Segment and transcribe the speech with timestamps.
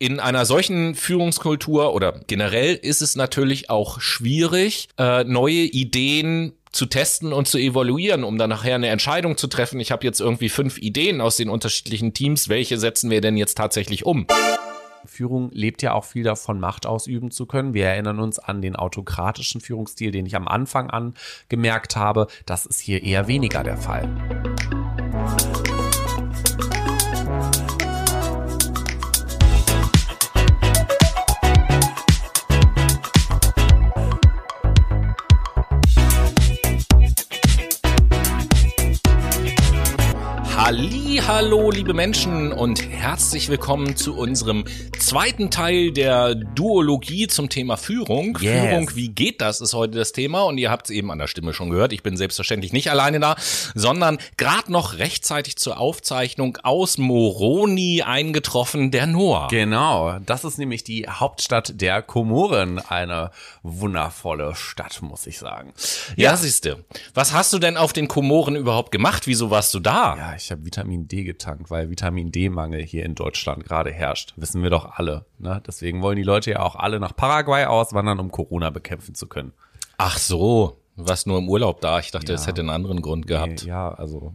[0.00, 6.86] in einer solchen Führungskultur oder generell ist es natürlich auch schwierig, äh, neue Ideen zu
[6.86, 9.78] testen und zu evaluieren, um dann nachher eine Entscheidung zu treffen.
[9.78, 12.48] Ich habe jetzt irgendwie fünf Ideen aus den unterschiedlichen Teams.
[12.48, 14.26] Welche setzen wir denn jetzt tatsächlich um?
[15.04, 17.74] Führung lebt ja auch viel davon, Macht ausüben zu können.
[17.74, 21.14] Wir erinnern uns an den autokratischen Führungsstil, den ich am Anfang an
[21.50, 22.26] gemerkt habe.
[22.46, 24.08] Das ist hier eher weniger der Fall.
[40.72, 44.66] Hallo, liebe Menschen und herzlich willkommen zu unserem
[45.00, 48.38] zweiten Teil der Duologie zum Thema Führung.
[48.40, 48.52] Yes.
[48.52, 51.26] Führung, wie geht das, ist heute das Thema und ihr habt es eben an der
[51.26, 51.92] Stimme schon gehört.
[51.92, 53.34] Ich bin selbstverständlich nicht alleine da,
[53.74, 59.48] sondern gerade noch rechtzeitig zur Aufzeichnung aus Moroni eingetroffen, der Noah.
[59.48, 62.78] Genau, das ist nämlich die Hauptstadt der Komoren.
[62.78, 63.32] Eine
[63.64, 65.72] wundervolle Stadt, muss ich sagen.
[66.14, 66.84] Ja, siehste.
[67.12, 69.26] Was hast du denn auf den Komoren überhaupt gemacht?
[69.26, 70.16] Wieso warst du da?
[70.16, 74.34] Ja, ich habe Vitamin D getankt, weil Vitamin D-Mangel hier in Deutschland gerade herrscht.
[74.36, 75.24] Wissen wir doch alle.
[75.38, 75.62] Ne?
[75.66, 79.52] Deswegen wollen die Leute ja auch alle nach Paraguay auswandern, um Corona bekämpfen zu können.
[79.98, 81.98] Ach so, du warst nur im Urlaub da.
[81.98, 82.36] Ich dachte, Ja.
[82.36, 83.62] das hätte einen anderen Grund gehabt.
[83.64, 84.34] Nee, ja, also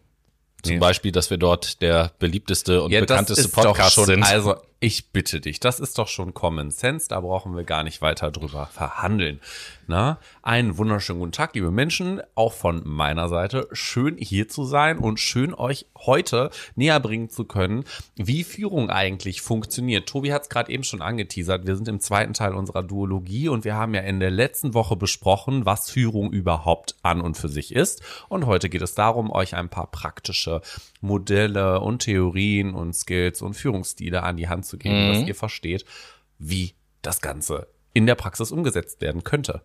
[0.63, 0.79] Zum nee.
[0.79, 4.23] Beispiel, dass wir dort der beliebteste und ja, bekannteste Podcast sind.
[4.23, 4.55] Also
[4.85, 8.29] ich bitte dich, das ist doch schon Common Sense, da brauchen wir gar nicht weiter
[8.29, 9.39] drüber verhandeln.
[9.87, 13.67] Na, einen wunderschönen guten Tag, liebe Menschen, auch von meiner Seite.
[13.71, 17.83] Schön hier zu sein und schön euch heute näher bringen zu können,
[18.15, 20.07] wie Führung eigentlich funktioniert.
[20.07, 21.65] Tobi hat es gerade eben schon angeteasert.
[21.65, 24.95] Wir sind im zweiten Teil unserer Duologie und wir haben ja in der letzten Woche
[24.95, 28.03] besprochen, was Führung überhaupt an und für sich ist.
[28.27, 30.61] Und heute geht es darum, euch ein paar praktische
[31.01, 35.85] Modelle und Theorien und Skills und Führungsstile an die Hand zu geben, dass ihr versteht,
[36.37, 39.61] wie das Ganze in der Praxis umgesetzt werden könnte.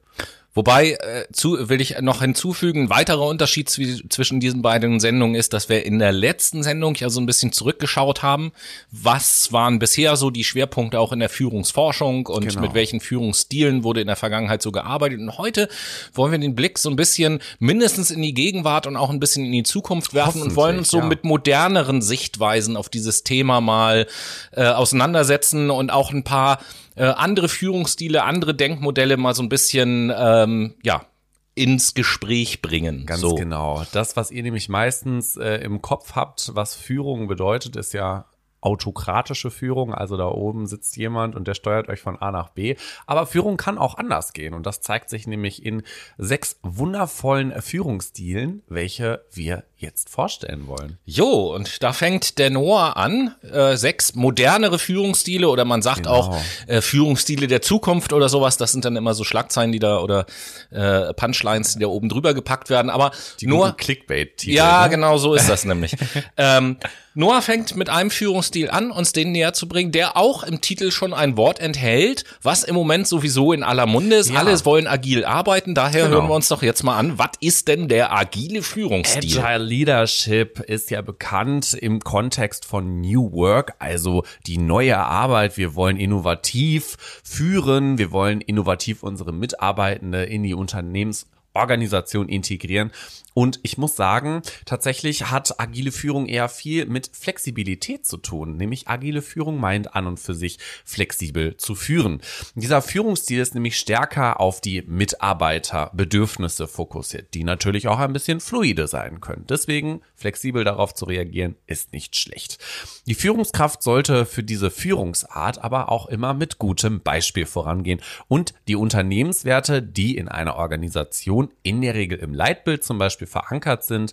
[0.53, 5.37] Wobei, äh, zu, will ich noch hinzufügen, ein weiterer Unterschied zwi- zwischen diesen beiden Sendungen
[5.37, 8.50] ist, dass wir in der letzten Sendung ja so ein bisschen zurückgeschaut haben.
[8.91, 12.62] Was waren bisher so die Schwerpunkte auch in der Führungsforschung und Genau.
[12.62, 15.21] mit welchen Führungsstilen wurde in der Vergangenheit so gearbeitet?
[15.21, 15.69] Und heute
[16.15, 19.44] wollen wir den Blick so ein bisschen mindestens in die Gegenwart und auch ein bisschen
[19.44, 21.05] in die Zukunft werfen und wollen uns so ja.
[21.05, 24.09] mit moderneren Sichtweisen auf dieses Thema mal
[24.50, 26.59] äh, auseinandersetzen und auch ein paar
[26.97, 31.06] äh, andere Führungsstile, andere Denkmodelle mal so ein bisschen ähm, ja
[31.55, 33.06] ins Gespräch bringen.
[33.06, 33.34] Ganz so.
[33.34, 33.84] genau.
[33.93, 38.27] Das, was ihr nämlich meistens äh, im Kopf habt, was Führung bedeutet, ist ja
[38.61, 42.77] autokratische Führung, also da oben sitzt jemand und der steuert euch von A nach B.
[43.06, 45.83] Aber Führung kann auch anders gehen und das zeigt sich nämlich in
[46.19, 50.99] sechs wundervollen Führungsstilen, welche wir jetzt vorstellen wollen.
[51.05, 53.35] Jo, und da fängt der Noah an.
[53.51, 56.11] Äh, sechs modernere Führungsstile oder man sagt Genau.
[56.15, 58.57] auch äh, Führungsstile der Zukunft oder sowas.
[58.57, 60.27] Das sind dann immer so Schlagzeilen, die da oder
[60.71, 62.91] äh, Punchlines, die da oben drüber gepackt werden.
[62.91, 63.11] Aber
[63.43, 64.55] Noah, guten Clickbait-Titel.
[64.57, 64.91] Ja, ne?
[64.91, 65.97] genau so ist das nämlich.
[66.37, 66.77] ähm,
[67.15, 70.93] Noah fängt mit einem Führungsstil an, uns den näher zu bringen, der auch im Titel
[70.93, 74.31] schon ein Wort enthält, was im Moment sowieso in aller Munde ist.
[74.31, 74.39] Ja.
[74.39, 76.17] Alle wollen agil arbeiten, daher Genau.
[76.19, 79.39] hören wir uns doch jetzt mal an, was ist denn der agile Führungsstil?
[79.41, 85.56] Agile Leadership ist ja bekannt im Kontext von New Work, also die neue Arbeit.
[85.56, 92.91] Wir wollen innovativ führen, wir wollen innovativ unsere Mitarbeitende in die Unternehmensorganisation integrieren.
[93.35, 98.57] Und ich muss sagen, tatsächlich hat agile Führung eher viel mit Flexibilität zu tun.
[98.57, 102.21] Nämlich agile Führung meint an und für sich flexibel zu führen.
[102.55, 108.89] Dieser Führungsstil ist nämlich stärker auf die Mitarbeiterbedürfnisse fokussiert, die natürlich auch ein bisschen fluide
[108.89, 109.47] sein können.
[109.49, 112.59] Deswegen flexibel darauf zu reagieren, ist nicht schlecht.
[113.07, 118.77] Die Führungskraft sollte für diese Führungsart aber auch immer mit gutem Beispiel vorangehen und die
[118.77, 124.12] Unternehmenswerte, die in einer Organisation in der Regel im Leitbild zum Beispiel verankert sind,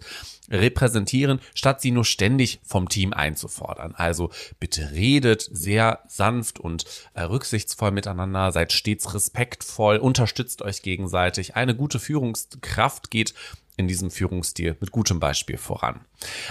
[0.49, 3.93] repräsentieren, statt sie nur ständig vom Team einzufordern.
[3.95, 11.55] Also bitte redet sehr sanft und äh, rücksichtsvoll miteinander, seid stets respektvoll, unterstützt euch gegenseitig.
[11.55, 13.33] Eine gute Führungskraft geht
[13.77, 16.01] in diesem Führungsstil mit gutem Beispiel voran.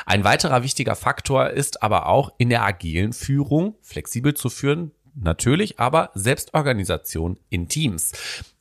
[0.07, 5.81] Ein weiterer wichtiger Faktor ist aber auch in der agilen Führung flexibel zu führen, Natürlich,
[5.81, 8.13] aber Selbstorganisation in Teams.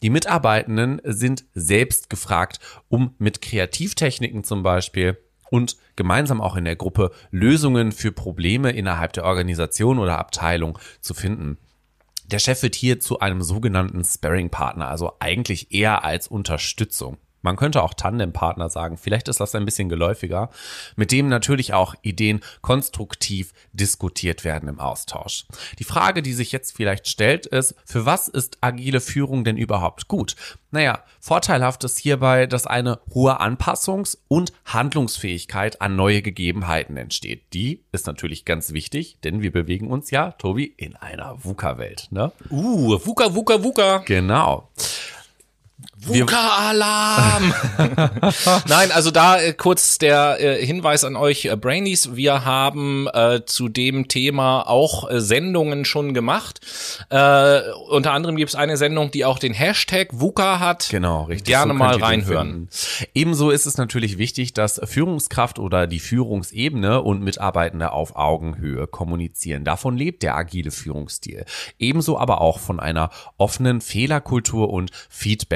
[0.02, 5.18] Die Mitarbeitenden sind selbst gefragt, um mit Kreativtechniken zum Beispiel
[5.50, 11.14] und gemeinsam auch in der Gruppe Lösungen für Probleme innerhalb der Organisation oder Abteilung zu
[11.14, 11.58] finden.
[12.26, 17.84] Der Chef wird hier zu einem sogenannten Sparring-Partner, also eigentlich eher als Unterstützung man könnte
[17.84, 20.50] auch Tandempartner sagen, vielleicht ist das ein bisschen geläufiger,
[20.96, 25.46] mit dem natürlich auch Ideen konstruktiv diskutiert werden im Austausch.
[25.78, 30.08] Die Frage, die sich jetzt vielleicht stellt, ist, für was ist agile Führung denn überhaupt
[30.08, 30.36] gut?
[30.72, 37.54] Naja, vorteilhaft ist hierbei, dass eine hohe Anpassungs- und Handlungsfähigkeit an neue Gegebenheiten entsteht.
[37.54, 42.08] Die ist natürlich ganz wichtig, denn wir bewegen uns ja, Tobi, in einer VUCA-Welt.
[42.10, 42.32] Ne?
[42.50, 43.98] Uh, VUCA, VUCA, VUCA.
[44.00, 44.70] Genau.
[45.98, 47.54] VUCA-Alarm!
[48.68, 52.16] Nein, also da äh, kurz der äh, Hinweis an euch, äh, Brainies.
[52.16, 56.62] Wir haben äh, zu dem Thema auch äh, Sendungen schon gemacht.
[57.10, 60.88] Äh, unter anderem gibt es eine Sendung, die auch den Hashtag VUCA hat.
[60.92, 61.48] Genau, richtig.
[61.48, 62.70] Gerne So mal reinhören.
[63.14, 69.66] Ebenso ist es natürlich wichtig, dass Führungskraft oder die Führungsebene und Mitarbeitende auf Augenhöhe kommunizieren.
[69.66, 71.46] Davon lebt der agile Führungsstil.
[71.80, 74.92] Ebenso aber auch von einer offenen Fehlerkultur und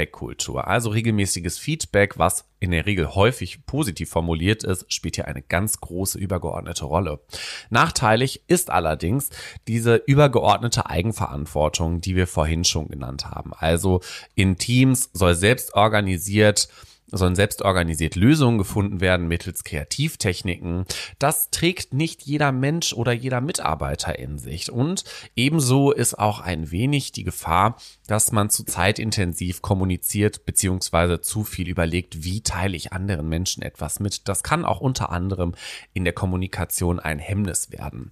[0.10, 0.68] Feedbackkultur.
[0.68, 5.80] Also regelmäßiges Feedback, was in der Regel häufig positiv formuliert ist, spielt hier eine ganz
[5.80, 7.22] große übergeordnete Rolle.
[7.70, 9.30] Nachteilig ist allerdings
[9.68, 13.52] diese übergeordnete Eigenverantwortung, die wir vorhin schon genannt haben.
[13.54, 14.02] Also
[14.36, 16.68] in Teams soll selbst organisiert
[17.12, 20.86] sollen selbst organisiert Lösungen gefunden werden mittels Kreativtechniken.
[21.18, 24.72] Das trägt nicht jeder Mensch oder jeder Mitarbeiter in sich.
[24.72, 25.04] Und
[25.36, 27.78] ebenso ist auch ein wenig die Gefahr,
[28.08, 34.00] dass man zu zeitintensiv kommuniziert beziehungsweise zu viel überlegt, wie teile ich anderen Menschen etwas
[34.00, 34.28] mit.
[34.28, 35.56] Das kann auch unter anderem
[35.94, 38.10] in der Kommunikation ein Hemmnis werden.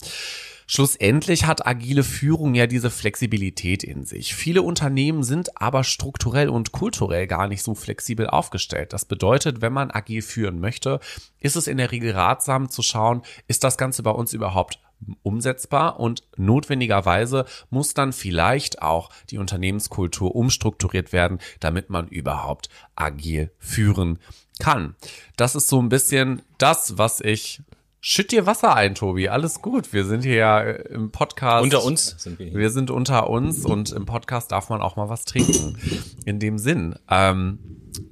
[0.69, 4.35] Schlussendlich hat agile Führung ja diese Flexibilität in sich.
[4.35, 8.91] Viele Unternehmen sind aber strukturell und kulturell gar nicht so flexibel aufgestellt.
[8.91, 10.99] Das bedeutet, wenn man agil führen möchte,
[11.39, 14.79] ist es in der Regel ratsam zu schauen, ist das Ganze bei uns überhaupt
[15.23, 23.51] umsetzbar und notwendigerweise muss dann vielleicht auch die Unternehmenskultur umstrukturiert werden, damit man überhaupt agil
[23.59, 24.19] führen
[24.59, 24.95] kann.
[25.37, 27.61] Das ist so ein bisschen das, was ich
[27.99, 29.27] Schütt dir Wasser ein, Tobi.
[29.27, 29.91] Alles gut.
[29.91, 31.63] Wir sind hier ja im Podcast.
[31.63, 32.59] Unter uns sind wir hier.
[32.59, 35.77] Wir sind unter uns und im Podcast darf man auch mal was trinken.
[36.25, 36.95] In dem Sinn.
[37.09, 37.59] Ähm,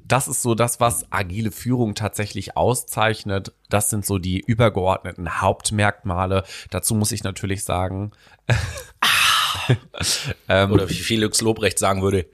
[0.03, 3.53] das ist so das, was agile Führung tatsächlich auszeichnet.
[3.69, 6.43] Das sind so die übergeordneten Hauptmerkmale.
[6.71, 8.11] Dazu muss ich natürlich sagen,
[10.47, 12.25] ähm, Oder wie Felix Lobrecht sagen würde,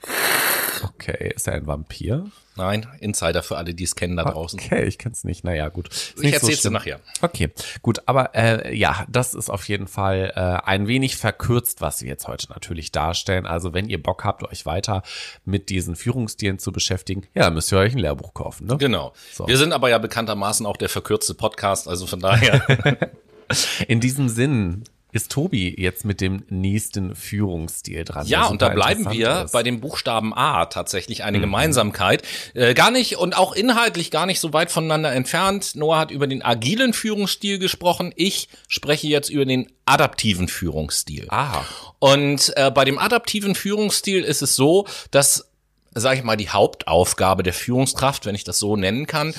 [0.84, 2.26] okay, ist er ein Vampir?
[2.62, 4.60] nein, Insider für alle, die es kennen da draußen.
[4.60, 5.44] Okay, ich kenn's nicht.
[5.44, 5.90] Naja, gut.
[5.90, 7.00] Ist Ich nicht so erzähl's dir nachher.
[7.22, 7.50] Okay,
[7.82, 12.10] gut, aber äh, ja, das ist auf jeden Fall äh, ein wenig verkürzt, was wir
[12.10, 13.46] jetzt heute natürlich darstellen.
[13.46, 15.04] Also wenn ihr Bock habt, euch weiter
[15.46, 18.68] mit diesen Führungsstilen zu beschäftigen, ja, dann müsst ihr euch ein Lehrbuch kaufen.
[18.68, 18.78] Ne?
[18.78, 19.14] Genau.
[19.34, 19.48] So.
[19.48, 22.62] Wir sind aber ja bekanntermaßen auch der verkürzte Podcast, also von daher.
[23.88, 28.26] In diesem Sinn ist Tobi jetzt mit dem nächsten Führungsstil dran.
[28.28, 29.52] Ja, und da bleiben wir ist.
[29.52, 31.42] bei dem Buchstaben A tatsächlich eine Mhm.
[31.42, 32.24] Gemeinsamkeit.
[32.54, 35.76] Äh, gar nicht und auch inhaltlich gar nicht so weit voneinander entfernt.
[35.76, 38.14] Noah hat über den agilen Führungsstil gesprochen.
[38.16, 41.26] Ich spreche jetzt über den adaptiven Führungsstil.
[41.30, 41.66] Aha.
[42.00, 45.50] Und äh, bei dem adaptiven Führungsstil ist es so, dass,
[45.94, 49.34] sage ich mal, die Hauptaufgabe der Führungskraft, wenn ich das so nennen kann,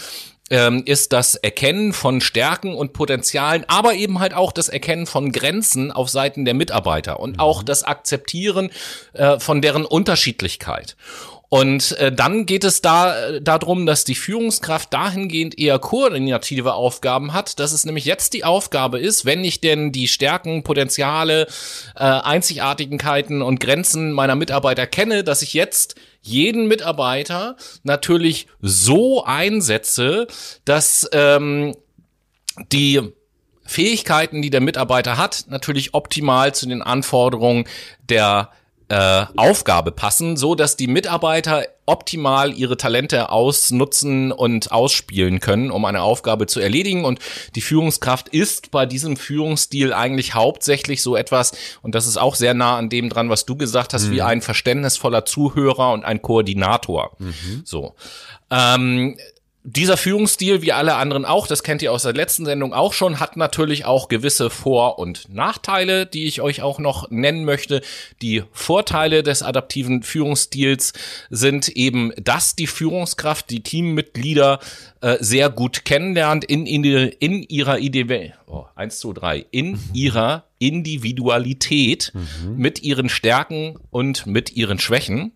[0.52, 5.32] ähm, ist das Erkennen von Stärken und Potenzialen, aber eben halt auch das Erkennen von
[5.32, 8.70] Grenzen auf Seiten der Mitarbeiter und auch das Akzeptieren
[9.14, 10.94] äh, von deren Unterschiedlichkeit.
[11.52, 17.34] Und äh, dann geht es da äh, darum, dass die Führungskraft dahingehend eher koordinative Aufgaben
[17.34, 21.46] hat, dass es nämlich jetzt die Aufgabe ist, wenn ich denn die Stärken, Potenziale,
[21.94, 30.28] äh, Einzigartigkeiten und Grenzen meiner Mitarbeiter kenne, dass ich jetzt jeden Mitarbeiter natürlich so einsetze,
[30.64, 31.76] dass ähm,
[32.72, 33.12] die
[33.66, 37.68] Fähigkeiten, die der Mitarbeiter hat, natürlich optimal zu den Anforderungen
[38.08, 38.48] der
[38.92, 45.86] äh, Aufgabe passen, so dass die Mitarbeiter optimal ihre Talente ausnutzen und ausspielen können, um
[45.86, 47.06] eine Aufgabe zu erledigen.
[47.06, 47.18] Und
[47.54, 52.52] die Führungskraft ist bei diesem Führungsstil eigentlich hauptsächlich so etwas, und das ist auch sehr
[52.52, 57.16] nah an dem dran, was du gesagt hast, wie ein verständnisvoller Zuhörer und ein Koordinator.
[57.64, 57.94] So.
[58.50, 59.16] Ähm,
[59.64, 63.20] dieser Führungsstil, wie alle anderen auch, das kennt ihr aus der letzten Sendung auch schon,
[63.20, 67.80] hat natürlich auch gewisse Vor- und Nachteile, die ich euch auch noch nennen möchte.
[68.22, 70.94] Die Vorteile des adaptiven Führungsstils
[71.30, 74.58] sind eben, dass die Führungskraft die Teammitglieder
[75.00, 80.44] äh, sehr gut kennenlernt in, in, in ihrer Idee, oh, eins, zwei, drei, in ihrer
[80.58, 82.12] Individualität
[82.56, 85.32] mit ihren Stärken und mit ihren Schwächen.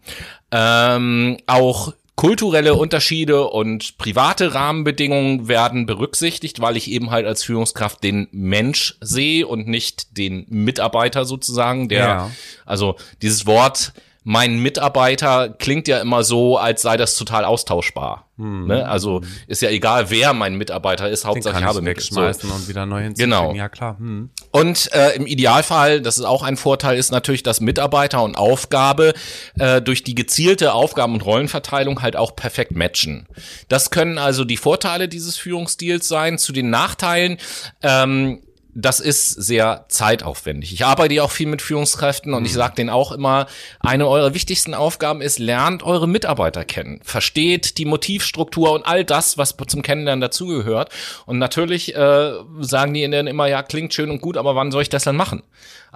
[0.53, 8.03] Ähm, auch kulturelle Unterschiede und private Rahmenbedingungen werden berücksichtigt, weil ich eben halt als Führungskraft
[8.03, 12.31] den Mensch sehe und nicht den Mitarbeiter sozusagen, der, Ja.
[12.65, 13.93] also dieses Wort
[14.29, 18.27] mein Mitarbeiter klingt ja immer so, als sei das total austauschbar.
[18.39, 18.67] Hm.
[18.67, 18.89] Ne?
[18.89, 22.53] Also ist ja egal, wer mein Mitarbeiter ist, Hauptsache ich habe wegschmeißen so.
[22.53, 23.31] und wieder neu hinzufügen.
[23.31, 23.55] Genau.
[23.55, 23.97] Ja, klar.
[23.99, 24.31] Hm.
[24.51, 29.15] Und äh, im Idealfall, das ist auch ein Vorteil, ist natürlich, dass Mitarbeiter und Aufgabe
[29.61, 33.29] äh, durch die gezielte Aufgaben- und Rollenverteilung halt auch perfekt matchen.
[33.69, 36.39] Das können also die Vorteile dieses Führungsstils sein.
[36.39, 37.39] Zu den Nachteilen
[37.81, 38.41] ähm,
[38.79, 40.71] das ist sehr zeitaufwendig.
[40.71, 42.47] Ich arbeite ja auch viel mit Führungskräften und mhm.
[42.47, 43.47] ich sage denen auch immer,
[43.81, 47.01] eine eurer wichtigsten Aufgaben ist, lernt eure Mitarbeiter kennen.
[47.03, 50.91] Versteht die Motivstruktur und all das, was zum Kennenlernen dazugehört.
[51.25, 54.83] Und natürlich äh, sagen die ihnen immer, ja, klingt schön und gut, aber wann soll
[54.83, 55.43] ich das denn machen?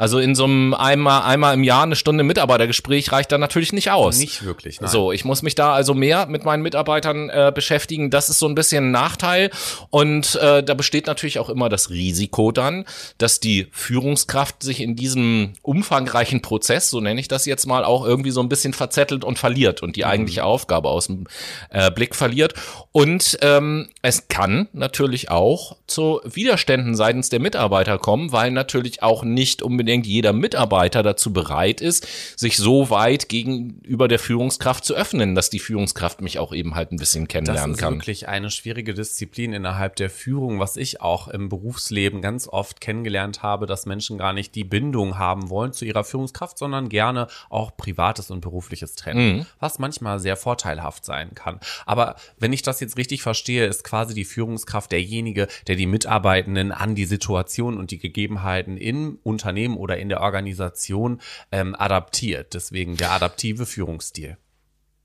[0.01, 3.91] Also in so einem einmal, einmal im Jahr eine Stunde Mitarbeitergespräch reicht da natürlich nicht
[3.91, 4.19] aus.
[4.19, 4.89] Nicht wirklich, nein.
[4.89, 8.09] So, ich muss mich da also mehr mit meinen Mitarbeitern äh, beschäftigen.
[8.09, 9.51] Das ist so ein bisschen ein Nachteil.
[9.91, 12.87] Und äh, da besteht natürlich auch immer das Risiko dann,
[13.19, 18.07] dass die Führungskraft sich in diesem umfangreichen Prozess, so nenne ich das jetzt mal, auch
[18.07, 20.11] irgendwie so ein bisschen verzettelt und verliert und die mhm.
[20.13, 21.27] eigentliche Aufgabe aus dem
[21.69, 22.55] äh, Blick verliert.
[22.91, 29.25] Und ähm, es kann natürlich auch zu Widerständen seitens der Mitarbeiter kommen, weil natürlich auch
[29.25, 32.07] nicht unbedingt unbedingt jeder Mitarbeiter dazu bereit ist,
[32.37, 36.93] sich so weit gegenüber der Führungskraft zu öffnen, dass die Führungskraft mich auch eben halt
[36.93, 37.95] ein bisschen kennenlernen kann.
[37.95, 42.47] Das ist wirklich eine schwierige Disziplin innerhalb der Führung, was ich auch im Berufsleben ganz
[42.47, 46.89] oft kennengelernt habe, dass Menschen gar nicht die Bindung haben wollen zu ihrer Führungskraft, sondern
[46.89, 49.47] gerne auch privates und berufliches trennen, mhm.
[49.59, 51.59] was manchmal sehr vorteilhaft sein kann.
[51.85, 56.71] Aber wenn ich das jetzt richtig verstehe, ist quasi die Führungskraft derjenige, der die Mitarbeitenden
[56.71, 61.21] an die Situation und die Gegebenheiten im Unternehmen oder in der Organisation
[61.51, 62.55] ähm, adaptiert.
[62.55, 64.37] Deswegen der adaptive Führungsstil.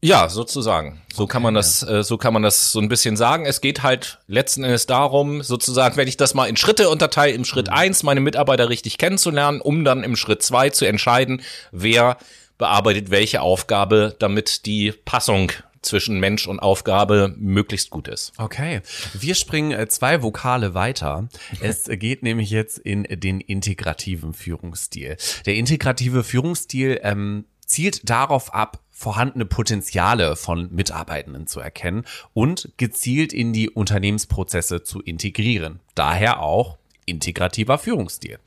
[0.03, 1.01] Ja, sozusagen.
[1.11, 1.99] So okay, kann man das, ja.
[1.99, 3.47] äh, so kann man das so ein bisschen sagen.
[3.47, 7.43] Es geht halt letzten Endes darum, sozusagen, wenn ich das mal in Schritte unterteile, im
[7.43, 7.73] Schritt mhm.
[7.73, 11.41] eins meine Mitarbeiter richtig kennenzulernen, um dann im Schritt zwei zu entscheiden,
[11.71, 12.17] wer
[12.59, 15.51] bearbeitet welche Aufgabe, damit die Passung
[15.85, 18.33] zwischen Mensch und Aufgabe möglichst gut ist.
[18.37, 18.81] Okay,
[19.13, 21.29] wir springen äh, zwei Vokale weiter.
[21.61, 25.17] Es geht nämlich jetzt in den integrativen Führungsstil.
[25.45, 33.33] Der integrative Führungsstil ähm, zielt darauf ab, vorhandene Potenziale von Mitarbeitenden zu erkennen und gezielt
[33.33, 35.81] in die Unternehmensprozesse zu integrieren.
[35.95, 38.39] Daher auch integrativer Führungsstil.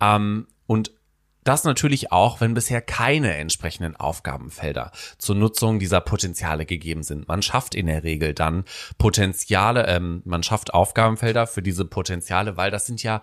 [0.00, 0.92] Ähm, und
[1.44, 7.28] das natürlich auch, wenn bisher keine entsprechenden Aufgabenfelder zur Nutzung dieser Potenziale gegeben sind.
[7.28, 8.64] Man schafft in der Regel dann
[8.98, 13.22] Potenziale, ähm, man schafft Aufgabenfelder für diese Potenziale, weil das sind ja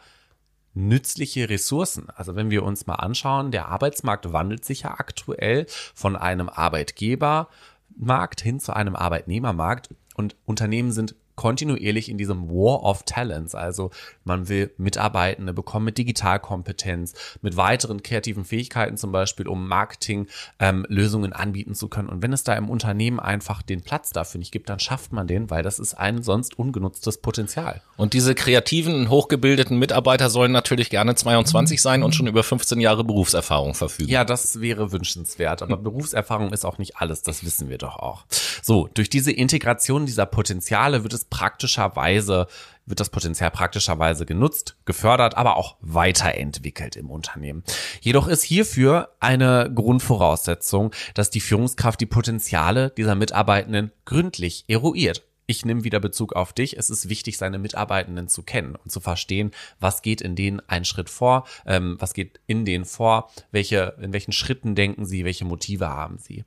[0.73, 2.09] nützliche Ressourcen.
[2.11, 8.41] Also wenn wir uns mal anschauen, der Arbeitsmarkt wandelt sich ja aktuell von einem Arbeitgebermarkt
[8.41, 13.55] hin zu einem Arbeitnehmermarkt und Unternehmen sind kontinuierlich in diesem War of Talents.
[13.55, 13.89] Also
[14.25, 21.35] man will Mitarbeitende bekommen mit Digitalkompetenz, mit weiteren kreativen Fähigkeiten zum Beispiel, um Marketing-Lösungen ähm,
[21.35, 22.09] anbieten zu können.
[22.09, 25.25] Und wenn es da im Unternehmen einfach den Platz dafür nicht gibt, dann schafft man
[25.25, 27.81] den, weil das ist ein sonst ungenutztes Potenzial.
[27.97, 33.03] Und diese kreativen, hochgebildeten Mitarbeiter sollen natürlich gerne 22 sein und schon über 15 Jahre
[33.03, 34.11] Berufserfahrung verfügen.
[34.11, 35.63] Ja, das wäre wünschenswert.
[35.63, 38.25] Aber Berufserfahrung ist auch nicht alles, das wissen wir doch auch.
[38.61, 42.45] So, durch diese Integration dieser Potenziale wird es praktischerweise
[42.85, 47.63] wird das Potenzial praktischerweise genutzt, gefördert, aber auch weiterentwickelt im Unternehmen.
[48.01, 55.23] Jedoch ist hierfür eine Grundvoraussetzung, dass die Führungskraft die Potenziale dieser Mitarbeitenden gründlich eruiert.
[55.47, 56.77] Ich nehme wieder Bezug auf dich.
[56.77, 60.85] Es ist wichtig, seine Mitarbeitenden zu kennen und zu verstehen, was geht in denen einen
[60.85, 65.45] Schritt vor, ähm, was geht in denen vor, welche, in welchen Schritten denken sie, welche
[65.45, 66.45] Motive haben sie.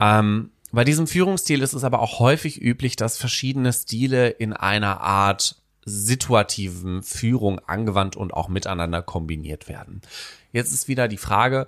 [0.00, 5.00] Ähm, bei diesem Führungsstil ist es aber auch häufig üblich, dass verschiedene Stile in einer
[5.00, 10.00] Art situativen Führung angewandt und auch miteinander kombiniert werden.
[10.52, 11.66] Jetzt ist wieder die Frage,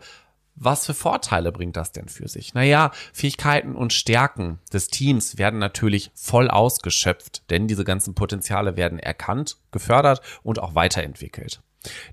[0.56, 2.54] was für Vorteile bringt das denn für sich?
[2.54, 9.00] Naja, Fähigkeiten und Stärken des Teams werden natürlich voll ausgeschöpft, denn diese ganzen Potenziale werden
[9.00, 11.60] erkannt, gefördert und auch weiterentwickelt.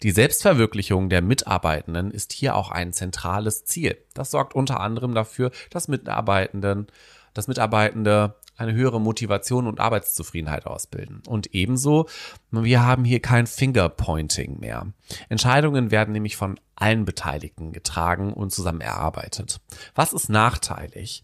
[0.04, 3.98] Die Selbstverwirklichung der Mitarbeitenden ist hier auch ein zentrales Ziel.
[4.14, 6.88] Das sorgt unter anderem dafür, dass Mitarbeitenden,
[7.34, 11.22] dass Mitarbeitende eine höhere Motivation und Arbeitszufriedenheit ausbilden.
[11.28, 12.08] Und ebenso,
[12.52, 14.88] wir haben hier kein Fingerpointing mehr.
[15.30, 19.62] Entscheidungen werden nämlich von allen Beteiligten getragen und zusammen erarbeitet.
[19.94, 21.24] Was ist nachteilig?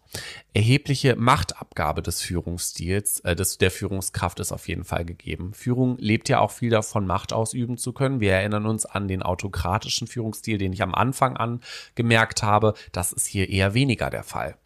[0.53, 5.53] Erhebliche Machtabgabe des Führungsstils, äh, des, der Führungskraft ist auf jeden Fall gegeben.
[5.53, 8.19] Führung lebt ja auch viel davon, Macht ausüben zu können.
[8.19, 11.61] Wir erinnern uns an den autokratischen Führungsstil, den ich am Anfang an
[11.95, 12.75] gemerkt habe.
[12.91, 14.57] Das ist hier eher weniger der Fall.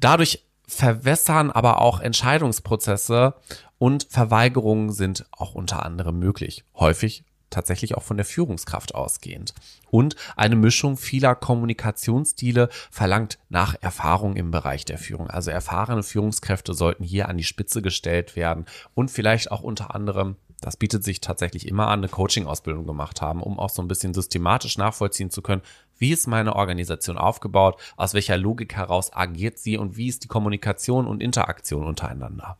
[0.00, 3.34] Dadurch verwässern aber auch Entscheidungsprozesse
[3.78, 6.64] und Verweigerungen sind auch unter anderem möglich.
[6.76, 9.54] Häufig tatsächlich auch von der Führungskraft ausgehend.
[9.90, 15.30] Und eine Mischung vieler Kommunikationsstile verlangt nach Erfahrung im Bereich der Führung.
[15.30, 20.36] Also erfahrene Führungskräfte sollten hier an die Spitze gestellt werden und vielleicht auch unter anderem
[20.60, 24.12] das bietet sich tatsächlich immer an, eine Coaching-Ausbildung gemacht haben, um auch so ein bisschen
[24.12, 25.62] systematisch nachvollziehen zu können,
[25.98, 30.28] wie ist meine Organisation aufgebaut, aus welcher Logik heraus agiert sie und wie ist die
[30.28, 32.58] Kommunikation und Interaktion untereinander.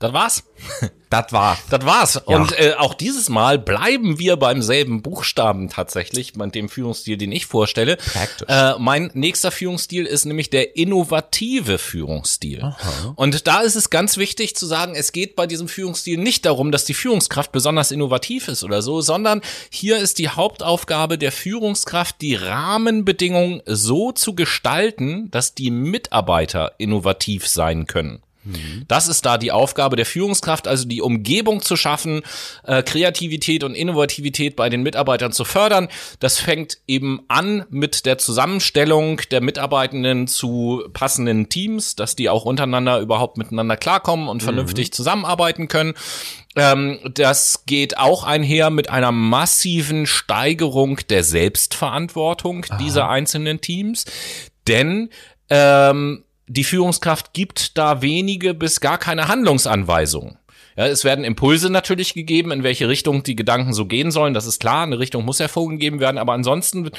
[0.00, 0.42] Das war's.
[1.10, 1.58] Das war.
[1.70, 2.22] Das war's.
[2.28, 2.36] Ja.
[2.36, 7.32] Und äh, auch dieses Mal bleiben wir beim selben Buchstaben tatsächlich, bei dem Führungsstil, den
[7.32, 7.96] ich vorstelle.
[7.96, 8.46] Praktisch.
[8.48, 12.62] Äh, mein nächster Führungsstil ist nämlich der innovative Führungsstil.
[12.62, 13.12] Aha.
[13.16, 16.70] Und da ist es ganz wichtig zu sagen, es geht bei diesem Führungsstil nicht darum,
[16.70, 22.20] dass die Führungskraft besonders innovativ ist oder so, sondern hier ist die Hauptaufgabe der Führungskraft,
[22.20, 28.22] die Rahmenbedingungen so zu gestalten, dass die Mitarbeiter innovativ sein können.
[28.88, 32.22] Das ist da die Aufgabe der Führungskraft, also die Umgebung zu schaffen,
[32.64, 35.88] äh, Kreativität und Innovativität bei den Mitarbeitern zu fördern.
[36.20, 42.46] Das fängt eben an mit der Zusammenstellung der Mitarbeitenden zu passenden Teams, dass die auch
[42.46, 44.92] untereinander überhaupt miteinander klarkommen und vernünftig mhm.
[44.92, 45.92] zusammenarbeiten können.
[46.56, 52.78] Ähm, das geht auch einher mit einer massiven Steigerung der Selbstverantwortung Aha.
[52.78, 54.06] dieser einzelnen Teams,
[54.66, 55.10] denn
[55.50, 60.36] ähm, die Führungskraft gibt da wenige bis gar keine Handlungsanweisungen.
[60.76, 64.34] Ja, es werden Impulse natürlich gegeben, in welche Richtung die Gedanken so gehen sollen.
[64.34, 66.90] Das ist klar, eine Richtung muss hervorgegeben werden, aber ansonsten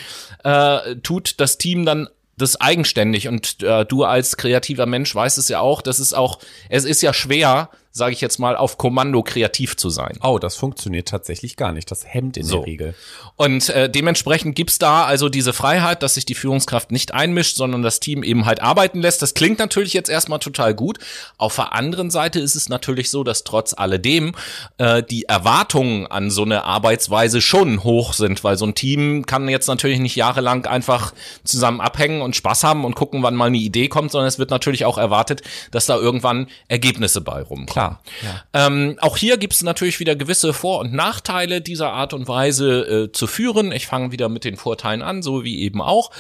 [0.44, 5.50] äh, tut das Team dann das eigenständig und äh, du als kreativer Mensch weißt es
[5.50, 6.40] ja auch, das ist auch,
[6.70, 10.18] es ist ja schwer, sage ich jetzt mal, auf Kommando kreativ zu sein.
[10.24, 11.92] Oh, das funktioniert tatsächlich gar nicht.
[11.92, 12.58] Das hemmt in so.
[12.58, 12.96] der Regel.
[13.36, 17.82] Und äh, dementsprechend gibt's da also diese Freiheit, dass sich die Führungskraft nicht einmischt, sondern
[17.82, 19.22] das Team eben halt arbeiten lässt.
[19.22, 21.00] Das klingt natürlich jetzt erstmal total gut.
[21.38, 24.36] Auf der anderen Seite ist es natürlich so, dass trotz alledem
[24.78, 29.50] äh, die Erwartungen an so eine Arbeitsweise schon hoch sind, weil so ein Team kann
[29.50, 33.58] jetzt natürlich nicht jahrelang einfach zusammen abhängen und Spaß haben und gucken, wann mal eine
[33.58, 37.66] Idee kommt, sondern es wird natürlich auch erwartet, dass da irgendwann Ergebnisse bei rumkommen.
[37.66, 37.81] Klar.
[37.82, 38.44] Ja.
[38.54, 42.82] Ähm, auch hier gibt es natürlich wieder gewisse Vor- und Nachteile dieser Art und Weise
[42.82, 43.72] äh, zu führen.
[43.72, 46.12] Ich fange wieder mit den Vorteilen an, so wie eben auch.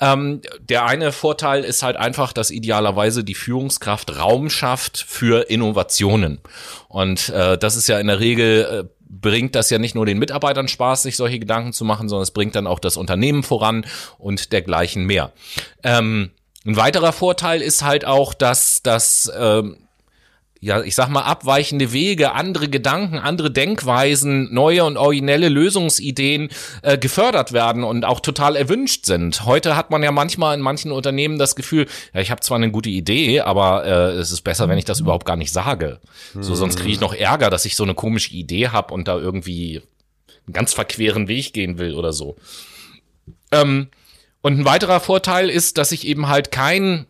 [0.00, 6.40] Ähm, der eine Vorteil ist halt einfach, dass idealerweise die Führungskraft Raum schafft für Innovationen.
[6.88, 10.18] Und äh, das ist ja in der Regel äh, bringt das ja nicht nur den
[10.18, 13.84] Mitarbeitern Spaß, sich solche Gedanken zu machen, sondern es bringt dann auch das Unternehmen voran
[14.18, 15.32] und dergleichen mehr.
[15.82, 16.30] Ähm,
[16.64, 19.88] ein weiterer Vorteil ist halt auch, dass das ähm,
[20.62, 26.50] ja, ich sag mal, abweichende Wege, andere Gedanken, andere Denkweisen, neue und originelle Lösungsideen
[26.82, 29.46] äh, gefördert werden und auch total erwünscht sind.
[29.46, 32.70] Heute hat man ja manchmal in manchen Unternehmen das Gefühl, ja, ich habe zwar eine
[32.70, 35.98] gute Idee, aber äh, es ist besser, wenn ich das überhaupt gar nicht sage.
[36.34, 39.16] So, sonst kriege ich noch Ärger, dass ich so eine komische Idee habe und da
[39.16, 39.80] irgendwie
[40.46, 42.36] einen ganz verqueren Weg gehen will oder so.
[43.50, 43.88] Ähm,
[44.42, 47.06] und ein weiterer Vorteil ist, dass ich eben halt kein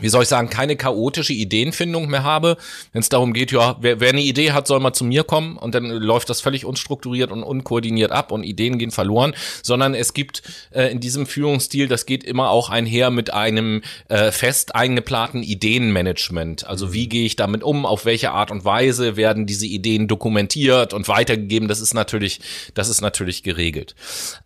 [0.00, 2.56] wie soll ich sagen, keine chaotische Ideenfindung mehr habe,
[2.92, 5.56] wenn es darum geht, ja, wer, wer eine Idee hat, soll mal zu mir kommen
[5.56, 10.14] und dann läuft das völlig unstrukturiert und unkoordiniert ab und Ideen gehen verloren, sondern es
[10.14, 15.42] gibt äh, in diesem Führungsstil, das geht immer auch einher mit einem äh, fest eingeplanten
[15.42, 16.66] Ideenmanagement.
[16.66, 20.92] Also wie gehe ich damit um, auf welche Art und Weise werden diese Ideen dokumentiert
[20.94, 22.40] und weitergegeben, das ist natürlich,
[22.74, 23.94] das ist natürlich geregelt.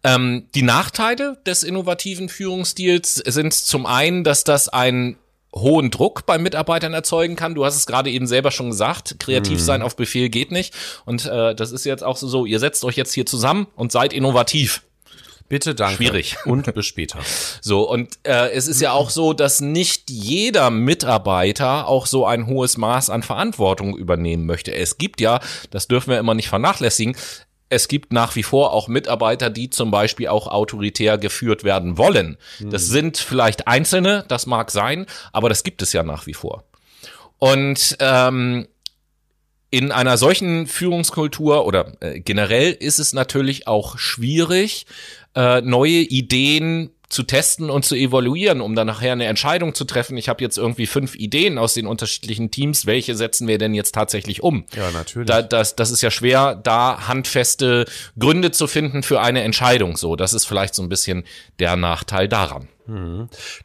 [0.03, 5.17] Ähm, die Nachteile des innovativen Führungsstils sind zum einen, dass das ein
[5.55, 7.55] hohen Druck bei Mitarbeitern erzeugen kann.
[7.55, 9.65] Du hast es gerade eben selber schon gesagt, kreativ mhm.
[9.65, 10.75] sein auf Befehl geht nicht.
[11.05, 14.13] Und äh, das ist jetzt auch so, ihr setzt euch jetzt hier zusammen und seid
[14.13, 14.83] innovativ.
[15.49, 15.97] Bitte danke.
[15.97, 16.37] Schwierig.
[16.47, 17.19] Und bis später.
[17.61, 22.47] So, und äh, es ist ja auch so, dass nicht jeder Mitarbeiter auch so ein
[22.47, 24.75] hohes Maß an Verantwortung übernehmen möchte.
[24.75, 25.41] Es gibt ja,
[25.71, 27.15] das dürfen wir immer nicht vernachlässigen,
[27.69, 32.37] es gibt nach wie vor auch Mitarbeiter, die zum Beispiel auch autoritär geführt werden wollen.
[32.61, 32.91] Das hm.
[32.91, 36.65] sind vielleicht Einzelne, das mag sein, aber das gibt es ja nach wie vor.
[37.39, 38.67] Und ähm,
[39.71, 44.87] in einer solchen Führungskultur oder äh, generell ist es natürlich auch schwierig,
[45.35, 50.17] äh, neue Ideen zu testen und zu evaluieren, um dann nachher eine Entscheidung zu treffen.
[50.17, 52.87] Ich habe jetzt irgendwie fünf Ideen aus den unterschiedlichen Teams.
[52.87, 54.65] Welche setzen wir denn jetzt tatsächlich um?
[54.75, 55.29] Ja, natürlich.
[55.29, 57.85] Da, das, das ist ja schwer, da handfeste
[58.19, 59.97] Gründe zu finden für eine Entscheidung.
[59.97, 61.25] So, das ist vielleicht so ein bisschen
[61.59, 62.69] der Nachteil daran.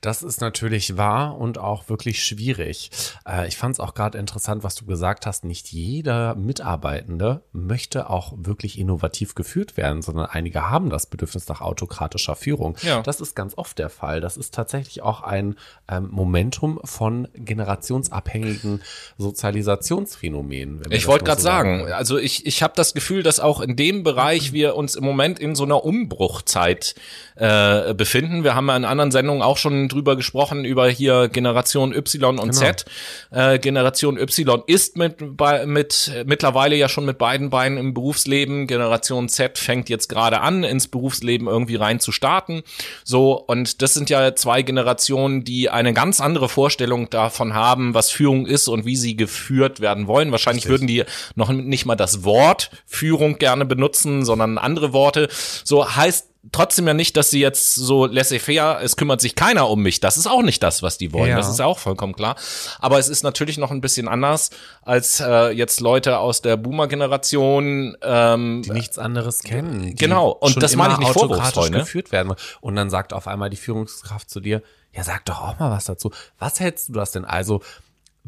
[0.01, 2.89] Das ist natürlich wahr und auch wirklich schwierig.
[3.27, 5.43] Äh, ich fand es auch gerade interessant, was du gesagt hast.
[5.43, 11.59] Nicht jeder Mitarbeitende möchte auch wirklich innovativ geführt werden, sondern einige haben das Bedürfnis nach
[11.61, 12.77] autokratischer Führung.
[12.81, 13.01] Ja.
[13.01, 14.21] Das ist ganz oft der Fall.
[14.21, 15.55] Das ist tatsächlich auch ein
[15.89, 18.81] ähm, Momentum von generationsabhängigen
[19.17, 20.81] Sozialisationsphänomenen.
[20.91, 21.93] Ich wollte gerade so sagen, wollen.
[21.93, 25.39] also ich, ich habe das Gefühl, dass auch in dem Bereich wir uns im Moment
[25.39, 28.43] in so einer Umbruchzeit äh, befinden.
[28.43, 32.53] Wir haben ja in anderen Sendungen auch schon drüber gesprochen, über hier Generation Y und
[32.53, 32.85] Z.
[33.31, 37.93] Äh, Generation Y ist mit, bei, mit äh, mittlerweile ja schon mit beiden Beinen im
[37.93, 38.67] Berufsleben.
[38.67, 42.63] Generation Z fängt jetzt gerade an, ins Berufsleben irgendwie rein zu starten.
[43.03, 48.11] So, und das sind ja zwei Generationen, die eine ganz andere Vorstellung davon haben, was
[48.11, 50.31] Führung ist und wie sie geführt werden wollen.
[50.31, 51.03] Wahrscheinlich würden die
[51.35, 55.29] noch nicht mal das Wort Führung gerne benutzen, sondern andere Worte.
[55.63, 59.81] So heißt trotzdem ja nicht, dass sie jetzt so laissez-faire, es kümmert sich keiner um
[59.81, 59.99] mich.
[59.99, 61.31] Das ist auch nicht das, was die wollen.
[61.31, 61.37] Ja.
[61.37, 62.35] Das ist ja auch vollkommen klar.
[62.79, 64.49] Aber es ist natürlich noch ein bisschen anders
[64.81, 67.97] als äh, jetzt Leute aus der Boomer-Generation.
[68.01, 69.81] Ähm, die nichts anderes kennen.
[69.81, 71.79] Die Genau, und das meine ich nicht vorwurfsvoll, ne?
[71.79, 72.33] geführt werden.
[72.61, 74.61] Und dann sagt auf einmal die Führungskraft zu dir,
[74.93, 76.11] ja, sag doch auch mal was dazu.
[76.39, 77.25] Was hältst du das denn?
[77.25, 77.61] Also,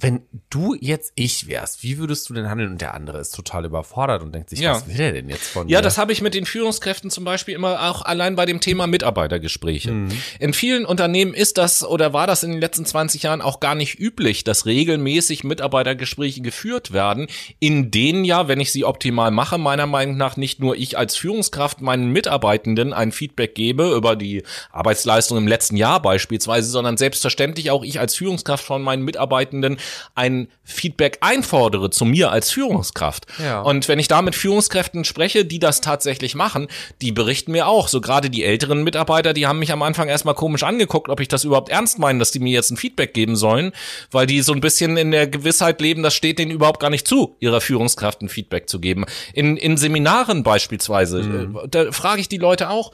[0.02, 2.72] wenn du jetzt ich wärst, wie würdest du denn handeln?
[2.72, 4.74] Und der andere ist total überfordert und denkt sich, Ja.
[4.74, 5.84] was will er denn jetzt von Ja, mir?
[5.84, 10.08] das habe ich mit den Führungskräften zum Beispiel immer auch allein bei dem Thema Mitarbeitergespräche.
[10.40, 13.76] In vielen Unternehmen ist das oder war das in den letzten 20 Jahren auch gar
[13.76, 17.28] nicht üblich, dass regelmäßig Mitarbeitergespräche geführt werden,
[17.60, 21.16] in denen ja, wenn ich sie optimal mache, meiner Meinung nach nicht nur ich als
[21.16, 27.70] Führungskraft meinen Mitarbeitenden ein Feedback gebe über die Arbeitsleistung im letzten Jahr beispielsweise, sondern selbstverständlich
[27.72, 29.78] auch ich als Führungskraft von meinen Mitarbeitenden
[30.16, 33.26] ein Feedback einfordere zu mir als Führungskraft.
[33.44, 33.62] Ja.
[33.62, 36.68] Und wenn ich da mit Führungskräften spreche, die das tatsächlich machen,
[37.02, 40.36] die berichten mir auch, so gerade die älteren Mitarbeiter, die haben mich am Anfang erstmal
[40.36, 43.36] komisch angeguckt, ob ich das überhaupt ernst meine, dass die mir jetzt ein Feedback geben
[43.36, 43.72] sollen,
[44.12, 47.08] weil die so ein bisschen in der Gewissheit leben, das steht denen überhaupt gar nicht
[47.08, 49.06] zu, ihrer Führungskraft ein Feedback zu geben.
[49.34, 52.92] In, in Seminaren beispielsweise, äh, da frage ich die Leute auch,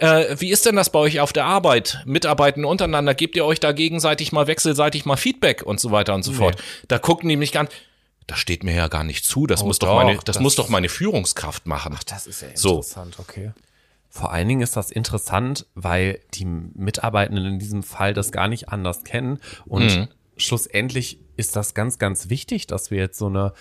[0.00, 2.02] äh, wie ist denn das bei euch auf der Arbeit?
[2.06, 6.22] Mitarbeiten untereinander, gebt ihr euch da gegenseitig mal wechselseitig mal Feedback und so weiter und
[6.22, 6.56] so fort.
[6.88, 7.70] Da gucken die mich ganz,
[8.26, 10.40] das steht mir ja gar nicht zu, das Oh, muss doch, doch, meine, das, das-
[10.40, 11.96] muss doch meine Führungskraft machen.
[12.06, 12.76] Das ist ja So.
[12.76, 13.52] interessant, okay.
[14.08, 18.68] Vor allen Dingen ist das interessant, weil die Mitarbeitenden in diesem Fall das gar nicht
[18.68, 20.08] anders kennen und Mhm.
[20.36, 23.54] schlussendlich ist das ganz, ganz wichtig, dass wir jetzt so eine,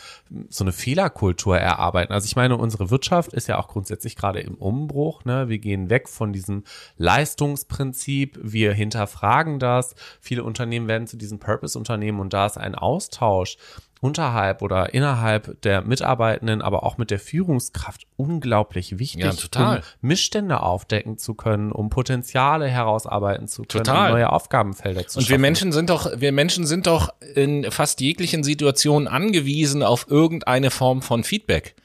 [0.49, 2.13] so eine Fehlerkultur erarbeiten.
[2.13, 5.25] Also ich meine, unsere Wirtschaft ist ja auch grundsätzlich gerade im Umbruch.
[5.25, 5.49] Ne?
[5.49, 6.63] Wir gehen weg von diesem
[6.97, 8.37] Leistungsprinzip.
[8.43, 9.95] Wir hinterfragen das.
[10.19, 13.57] Viele Unternehmen werden zu diesen Purpose-Unternehmen und da ist ein Austausch
[14.01, 19.77] unterhalb oder innerhalb der Mitarbeitenden, aber auch mit der Führungskraft unglaublich wichtig, Ja, total.
[19.77, 24.07] um Missstände aufdecken zu können, um Potenziale herausarbeiten zu können, Total.
[24.11, 25.41] um neue Aufgabenfelder zu Und wir schaffen.
[25.41, 31.01] Menschen sind doch, wir Menschen sind doch in fast jeglichen Situationen angewiesen auf irgendeine Form
[31.01, 31.75] von Feedback.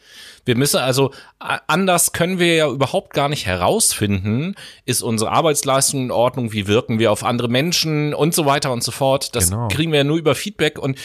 [0.45, 6.11] Wir müssen also, anders können wir ja überhaupt gar nicht herausfinden, ist unsere Arbeitsleistung in
[6.11, 9.35] Ordnung, wie wirken wir auf andere Menschen und so weiter und so fort.
[9.35, 9.69] Das Genau.
[9.69, 10.99] kriegen wir ja nur über Feedback und,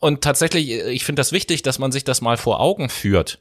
[0.00, 3.38] und tatsächlich, ich finde das wichtig, dass man sich das mal vor Augen führt.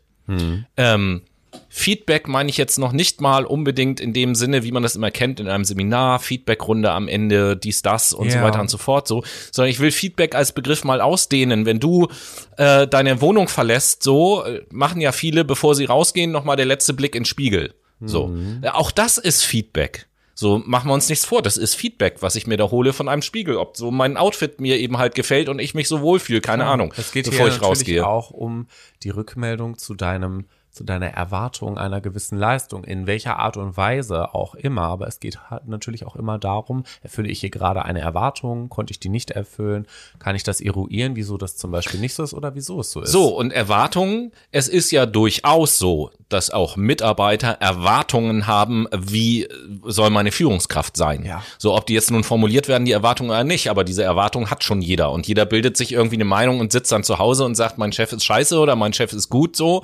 [0.77, 1.21] Ähm,
[1.69, 5.09] Feedback meine ich jetzt noch nicht mal unbedingt in dem Sinne, wie man das immer
[5.09, 8.43] kennt, in einem Seminar, Feedbackrunde am Ende, dies, das und so Ja.
[8.43, 11.65] weiter und so fort, so, sondern ich will Feedback als Begriff mal ausdehnen.
[11.65, 12.07] Wenn du
[12.57, 16.93] äh, deine Wohnung verlässt, so äh, machen ja viele, bevor sie rausgehen, nochmal der letzte
[16.93, 17.73] Blick in den Spiegel.
[18.01, 20.07] So, Äh, auch das ist Feedback.
[20.39, 21.41] So machen wir uns nichts vor.
[21.41, 24.61] Das ist Feedback, was ich mir da hole von einem Spiegel, ob so mein Outfit
[24.61, 27.47] mir eben halt gefällt und ich mich so wohlfühle, keine Ahnung, Es geht bevor hier
[27.47, 28.07] ich natürlich rausgehe.
[28.07, 28.67] auch um
[29.03, 34.33] die Rückmeldung zu deinem zu deiner Erwartung einer gewissen Leistung, in welcher Art und Weise
[34.33, 34.83] auch immer.
[34.83, 38.91] Aber es geht halt natürlich auch immer darum, erfülle ich hier gerade eine Erwartung, konnte
[38.91, 39.87] ich die nicht erfüllen,
[40.19, 43.01] kann ich das eruieren, wieso das zum Beispiel nicht so ist oder wieso es so
[43.01, 43.11] ist.
[43.11, 49.47] So, und Erwartungen, es ist ja durchaus so, dass auch Mitarbeiter Erwartungen haben, wie
[49.85, 51.25] soll meine Führungskraft sein.
[51.25, 51.43] Ja.
[51.57, 54.63] So, ob die jetzt nun formuliert werden, die Erwartungen oder nicht, aber diese Erwartung hat
[54.63, 55.11] schon jeder.
[55.11, 57.91] Und jeder bildet sich irgendwie eine Meinung und sitzt dann zu Hause und sagt, mein
[57.91, 59.83] Chef ist scheiße oder mein Chef ist gut so.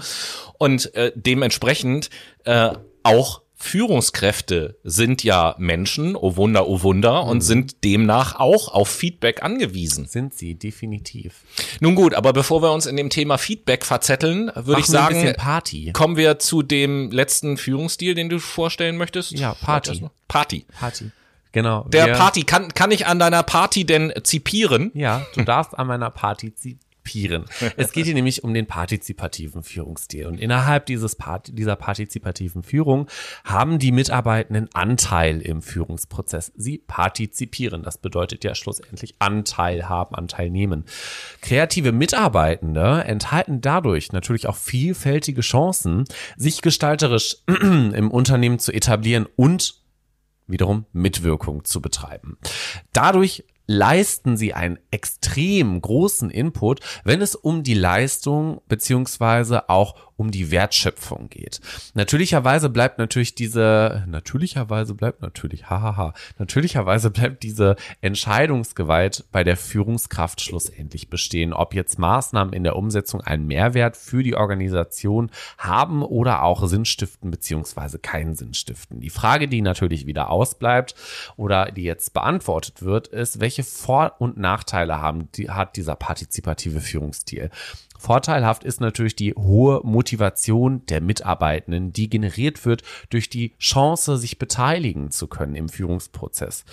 [0.58, 2.10] Und äh, dementsprechend
[2.46, 2.72] äh,
[3.04, 9.44] auch Führungskräfte sind ja Menschen, oh Wunder, oh Wunder, und sind demnach auch auf Feedback
[9.44, 10.06] angewiesen.
[10.06, 11.41] Sind sie, definitiv.
[11.80, 15.34] Nun gut, aber bevor wir uns in dem Thema Feedback verzetteln, würde ich sagen,
[15.94, 19.32] kommen wir zu dem letzten Führungsstil, den du vorstellen möchtest.
[19.32, 20.06] Ja, Party.
[20.28, 20.65] Party.
[20.78, 21.12] Party.
[21.54, 21.86] Genau.
[21.88, 24.91] Der Party, kann, kann ich an deiner Party denn zipieren?
[24.94, 26.54] Ja, du darfst an meiner Party
[27.06, 27.46] zi partizipieren.
[27.78, 30.28] es geht hier nämlich um den partizipativen Führungsstil.
[30.28, 33.08] Und innerhalb dieses Part dieser partizipativen Führung
[33.44, 36.52] haben die Mitarbeitenden Anteil im Führungsprozess.
[36.56, 37.84] Sie partizipieren.
[37.84, 40.86] Das bedeutet ja schlussendlich Anteil haben, Anteil nehmen.
[41.41, 46.06] Kreative Mitarbeitende enthalten dadurch natürlich auch vielfältige Chancen,
[46.38, 49.76] sich gestalterisch im Unternehmen zu etablieren und
[50.48, 52.38] wiederum Mitwirkung zu betreiben.
[52.94, 60.32] Dadurch leisten sie einen extrem großen Input, wenn es um die Leistung beziehungsweise auch um
[60.32, 61.60] die Wertschöpfung geht.
[61.93, 70.41] Natürlicherweise bleibt natürlich diese, natürlicherweise bleibt natürlich, hahaha, natürlicherweise bleibt diese Entscheidungsgewalt bei der Führungskraft
[70.41, 76.43] schlussendlich bestehen, ob jetzt Maßnahmen in der Umsetzung einen Mehrwert für die Organisation haben oder
[76.43, 79.01] auch Sinn stiften beziehungsweise keinen Sinn stiften.
[79.01, 80.95] Die Frage, die natürlich wieder ausbleibt
[81.36, 86.80] oder die jetzt beantwortet wird, ist, welche Vor- und Nachteile haben, die, hat dieser partizipative
[86.82, 87.49] Führungsstil?
[87.98, 94.38] Vorteilhaft ist natürlich die hohe Motivation der Mitarbeitenden, die generiert wird durch die Chance, sich
[94.38, 96.66] beteiligen zu können im Führungsprozess.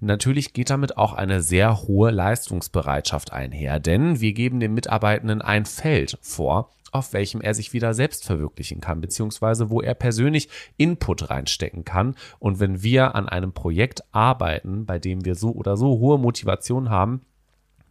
[0.00, 5.64] Natürlich geht damit auch eine sehr hohe Leistungsbereitschaft einher, denn wir geben den Mitarbeitenden ein
[5.64, 11.28] Feld vor, auf welchem er sich wieder selbst verwirklichen kann, beziehungsweise wo er persönlich Input
[11.28, 12.14] reinstecken kann.
[12.38, 16.90] Und wenn wir an einem Projekt arbeiten, bei dem wir so oder so hohe Motivation
[16.90, 17.22] haben,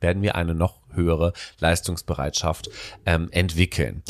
[0.03, 2.69] werden wir eine noch höhere Leistungsbereitschaft
[3.07, 4.03] ähm, entwickeln.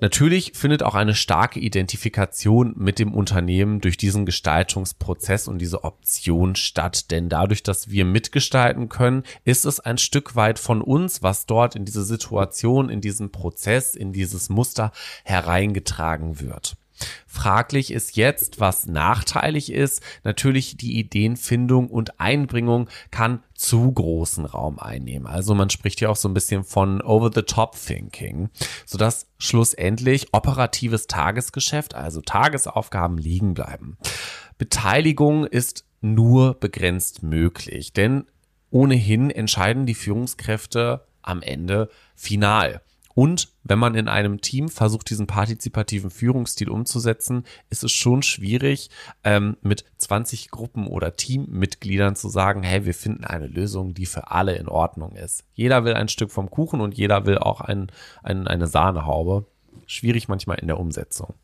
[0.00, 6.54] Natürlich findet auch eine starke Identifikation mit dem Unternehmen durch diesen Gestaltungsprozess und diese Option
[6.54, 7.10] statt.
[7.10, 11.76] Denn dadurch, dass wir mitgestalten können, ist es ein Stück weit von uns, was dort
[11.76, 14.92] in diese Situation, in diesen Prozess, in dieses Muster
[15.24, 16.76] hereingetragen wird.
[17.26, 20.02] Fraglich ist jetzt, was nachteilig ist.
[20.24, 25.26] Natürlich die Ideenfindung und Einbringung kann zu großen Raum einnehmen.
[25.26, 28.50] Also man spricht hier auch so ein bisschen von over-the-top-Thinking,
[28.84, 33.98] sodass schlussendlich operatives Tagesgeschäft, also Tagesaufgaben liegen bleiben.
[34.58, 38.26] Beteiligung ist nur begrenzt möglich, denn
[38.70, 42.82] ohnehin entscheiden die Führungskräfte am Ende final.
[43.16, 48.90] Und wenn man in einem Team versucht, diesen partizipativen Führungsstil umzusetzen, ist es schon schwierig,
[49.24, 54.30] ähm, mit 20 Gruppen oder Teammitgliedern zu sagen, hey, wir finden eine Lösung, die für
[54.32, 55.44] alle in Ordnung ist.
[55.54, 57.90] Jeder will ein Stück vom Kuchen und jeder will auch ein,
[58.22, 59.46] ein, eine Sahnehaube.
[59.86, 61.34] Schwierig manchmal in der Umsetzung.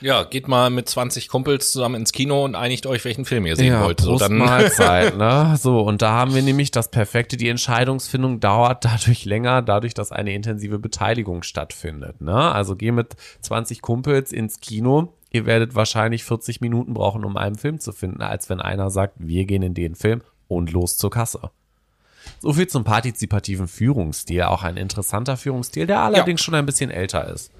[0.00, 3.56] Ja, geht mal mit 20 Kumpels zusammen ins Kino und einigt euch, welchen Film ihr
[3.56, 4.00] sehen ja, wollt.
[4.00, 5.56] So, dann Mahlzeit, ne?
[5.60, 7.36] So, und da haben wir nämlich das Perfekte.
[7.36, 12.52] Die Entscheidungsfindung dauert dadurch länger, dadurch, dass eine intensive Beteiligung stattfindet, ne?
[12.52, 15.14] Also geh mit 20 Kumpels ins Kino.
[15.30, 19.14] Ihr werdet wahrscheinlich 40 Minuten brauchen, um einen Film zu finden, als wenn einer sagt,
[19.18, 21.50] wir gehen in den Film und los zur Kasse.
[22.40, 24.42] So viel zum partizipativen Führungsstil.
[24.42, 26.44] Auch ein interessanter Führungsstil, der allerdings ja.
[26.44, 27.52] schon ein bisschen älter ist.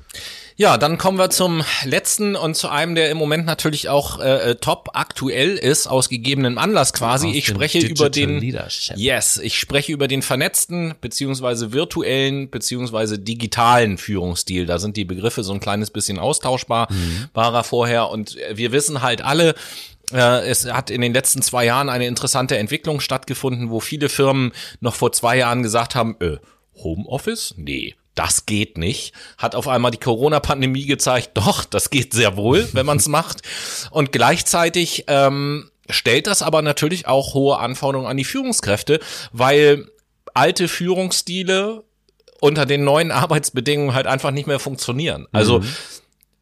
[0.57, 4.57] Ja, dann kommen wir zum letzten und zu einem, der im Moment natürlich auch äh,
[4.57, 7.29] top aktuell ist, aus gegebenem Anlass quasi.
[7.29, 8.97] Aus ich spreche über den Leadership.
[8.97, 14.67] Yes, ich spreche über den vernetzten beziehungsweise virtuellen beziehungsweise digitalen Führungsstil.
[14.67, 17.29] Da sind die Begriffe so ein kleines bisschen austauschbar, mhm.
[17.35, 19.55] war vorher und wir wissen halt alle,
[20.13, 24.51] äh, es hat in den letzten zwei Jahren eine interessante Entwicklung stattgefunden, wo viele Firmen
[24.81, 26.39] noch vor zwei Jahren gesagt haben, äh,
[26.83, 27.55] Homeoffice?
[27.57, 32.69] Nee, das geht nicht, hat auf einmal die Corona-Pandemie gezeigt, doch, das geht sehr wohl,
[32.73, 33.43] wenn man es macht.
[33.91, 38.99] Und gleichzeitig ähm, stellt das aber natürlich auch hohe Anforderungen an die Führungskräfte,
[39.33, 39.89] weil
[40.35, 41.85] alte Führungsstile
[42.41, 45.27] unter den neuen Arbeitsbedingungen halt einfach nicht mehr funktionieren.
[45.33, 45.69] Also mhm.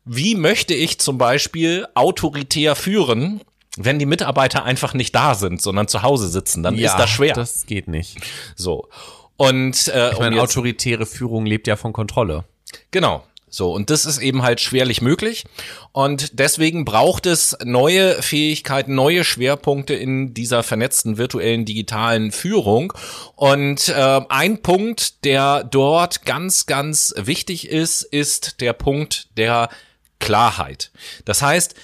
[0.04, 3.42] wie möchte ich zum Beispiel autoritär führen,
[3.76, 7.10] wenn die Mitarbeiter einfach nicht da sind, sondern zu Hause sitzen, dann ja, ist das
[7.10, 7.34] schwer.
[7.34, 8.16] Das geht nicht.
[8.54, 8.88] So.
[9.37, 12.44] Und äh, ich meine, um autoritäre Führung lebt ja von Kontrolle.
[12.90, 13.25] Genau.
[13.49, 15.44] So, und das ist eben halt schwerlich möglich.
[15.92, 22.92] Und deswegen braucht es neue Fähigkeiten, neue Schwerpunkte in dieser vernetzten virtuellen digitalen Führung.
[23.35, 29.70] Und äh, ein Punkt, der dort ganz, ganz wichtig ist, ist der Punkt der
[30.18, 30.90] Klarheit.
[31.25, 31.77] Das heißt,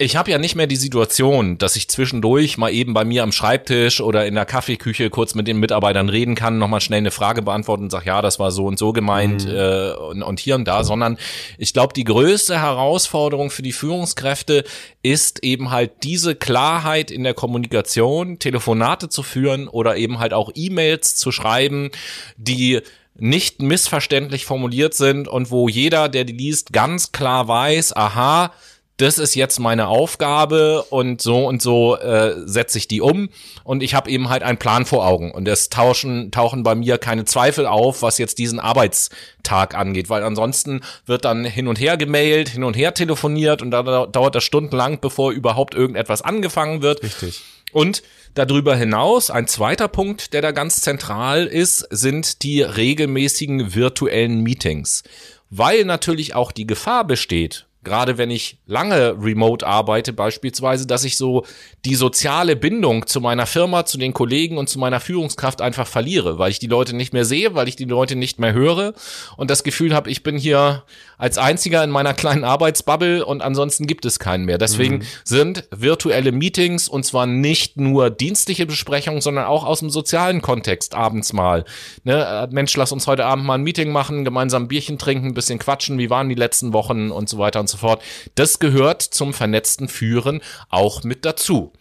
[0.00, 3.32] ich habe ja nicht mehr die Situation, dass ich zwischendurch mal eben bei mir am
[3.32, 7.42] Schreibtisch oder in der Kaffeeküche kurz mit den Mitarbeitern reden kann, nochmal schnell eine Frage
[7.42, 9.50] beantworten und sag, ja, das war so und so gemeint mhm.
[9.50, 11.18] äh, und, und hier und da, sondern
[11.58, 14.62] ich glaube, die größte Herausforderung für die Führungskräfte
[15.02, 20.52] ist eben halt diese Klarheit in der Kommunikation, Telefonate zu führen oder eben halt auch
[20.54, 21.90] E-Mails zu schreiben,
[22.36, 22.82] die
[23.16, 28.52] nicht missverständlich formuliert sind und wo jeder, der die liest, ganz klar weiß, aha,
[28.98, 33.30] das ist jetzt meine Aufgabe und so und so äh, setze ich die um
[33.64, 36.98] und ich habe eben halt einen Plan vor Augen und es tauschen tauchen bei mir
[36.98, 41.96] keine Zweifel auf, was jetzt diesen Arbeitstag angeht, weil ansonsten wird dann hin und her
[41.96, 47.02] gemailt, hin und her telefoniert und da dauert das stundenlang, bevor überhaupt irgendetwas angefangen wird.
[47.02, 47.40] Richtig.
[47.72, 48.02] Und
[48.34, 55.04] darüber hinaus, ein zweiter Punkt, der da ganz zentral ist, sind die regelmäßigen virtuellen Meetings.
[55.50, 61.16] Weil natürlich auch die Gefahr besteht, gerade wenn ich lange remote arbeite beispielsweise, dass ich
[61.16, 61.44] so
[61.86, 66.38] die soziale Bindung zu meiner Firma, zu den Kollegen und zu meiner Führungskraft einfach verliere,
[66.38, 68.92] weil ich die Leute nicht mehr sehe, weil ich die Leute nicht mehr höre
[69.38, 70.84] und das Gefühl habe, ich bin hier
[71.18, 74.56] als einziger in meiner kleinen Arbeitsbubble und ansonsten gibt es keinen mehr.
[74.56, 75.02] Deswegen mhm.
[75.24, 80.94] sind virtuelle Meetings und zwar nicht nur dienstliche Besprechungen, sondern auch aus dem sozialen Kontext
[80.94, 81.64] abends mal.
[82.04, 82.24] Ne?
[82.24, 85.34] Äh, Mensch, lass uns heute Abend mal ein Meeting machen, gemeinsam ein Bierchen trinken, ein
[85.34, 88.02] bisschen quatschen, wie waren die letzten Wochen und so weiter und so fort.
[88.36, 91.72] Das gehört zum vernetzten Führen auch mit dazu.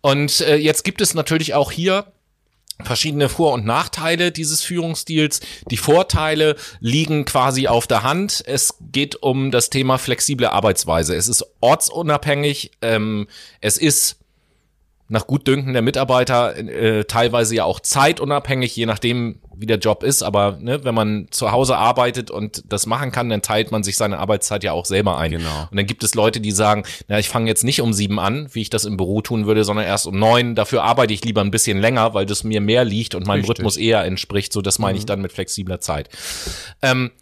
[0.00, 2.04] Und äh, jetzt gibt es natürlich auch hier
[2.82, 5.40] verschiedene Vor- und Nachteile dieses Führungsstils.
[5.70, 8.42] Die Vorteile liegen quasi auf der Hand.
[8.46, 11.14] Es geht um das Thema flexible Arbeitsweise.
[11.14, 12.72] Es ist ortsunabhängig.
[12.82, 13.28] Ähm,
[13.60, 14.18] es ist
[15.08, 20.22] nach Gutdünken der Mitarbeiter äh, teilweise ja auch zeitunabhängig, je nachdem, wie der Job ist.
[20.24, 23.96] Aber ne, wenn man zu Hause arbeitet und das machen kann, dann teilt man sich
[23.96, 25.30] seine Arbeitszeit ja auch selber ein.
[25.30, 25.68] Genau.
[25.70, 28.48] Und dann gibt es Leute, die sagen, na, ich fange jetzt nicht um sieben an,
[28.52, 30.56] wie ich das im Büro tun würde, sondern erst um neun.
[30.56, 33.58] Dafür arbeite ich lieber ein bisschen länger, weil das mir mehr liegt und meinem Richtig.
[33.60, 34.52] Rhythmus eher entspricht.
[34.52, 34.98] So, das meine Mhm.
[34.98, 36.08] ich dann mit flexibler Zeit.
[36.82, 37.12] Ähm,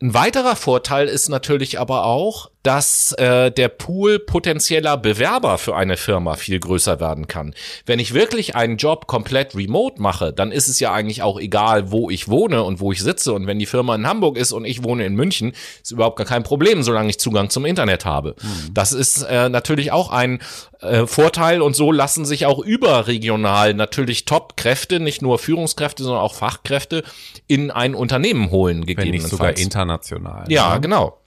[0.00, 5.98] ein weiterer Vorteil ist natürlich aber auch, dass äh, der Pool potenzieller Bewerber für eine
[5.98, 7.54] Firma viel größer werden kann.
[7.84, 11.92] Wenn ich wirklich einen Job komplett remote mache, dann ist es ja eigentlich auch egal,
[11.92, 13.34] wo ich wohne und wo ich sitze.
[13.34, 16.26] Und wenn die Firma in Hamburg ist und ich wohne in München, ist überhaupt gar
[16.26, 18.34] kein Problem, solange ich Zugang zum Internet habe.
[18.72, 20.40] Das ist äh, natürlich auch ein
[20.80, 26.34] äh, Vorteil und so lassen sich auch überregional natürlich Top-Kräfte, nicht nur Führungskräfte, sondern auch
[26.34, 27.04] Fachkräfte
[27.46, 29.30] in ein Unternehmen holen, Wenn nicht gegebenenfalls.
[29.30, 30.44] sogar international.
[30.48, 30.80] Ja, ne?
[30.80, 31.18] genau.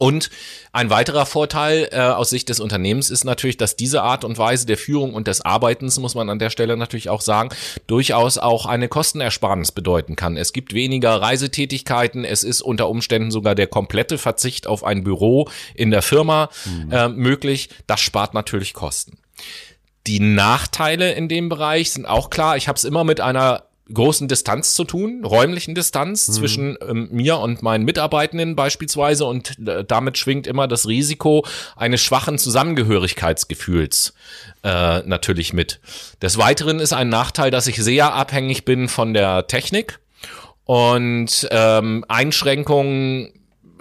[0.00, 0.30] Und
[0.72, 4.64] ein weiterer Vorteil äh, aus Sicht des Unternehmens ist natürlich, dass diese Art und Weise
[4.64, 7.50] der Führung und des Arbeitens, muss man an der Stelle natürlich auch sagen,
[7.86, 10.38] durchaus auch eine Kostenersparnis bedeuten kann.
[10.38, 15.50] Es gibt weniger Reisetätigkeiten, es ist unter Umständen sogar der komplette Verzicht auf ein Büro
[15.74, 16.48] in der Firma
[16.90, 17.68] äh, möglich.
[17.86, 19.18] Das spart natürlich Kosten.
[20.06, 22.56] Die Nachteile in dem Bereich sind auch klar.
[22.56, 27.38] Ich habe es immer mit einer großen Distanz zu tun, räumlichen Distanz zwischen ähm, mir
[27.38, 31.44] und meinen Mitarbeitenden beispielsweise und äh, damit schwingt immer das Risiko
[31.76, 34.14] eines schwachen Zusammengehörigkeitsgefühls
[34.62, 35.80] äh, natürlich mit.
[36.22, 39.98] Des Weiteren ist ein Nachteil, dass ich sehr abhängig bin von der Technik
[40.64, 43.32] und ähm, Einschränkungen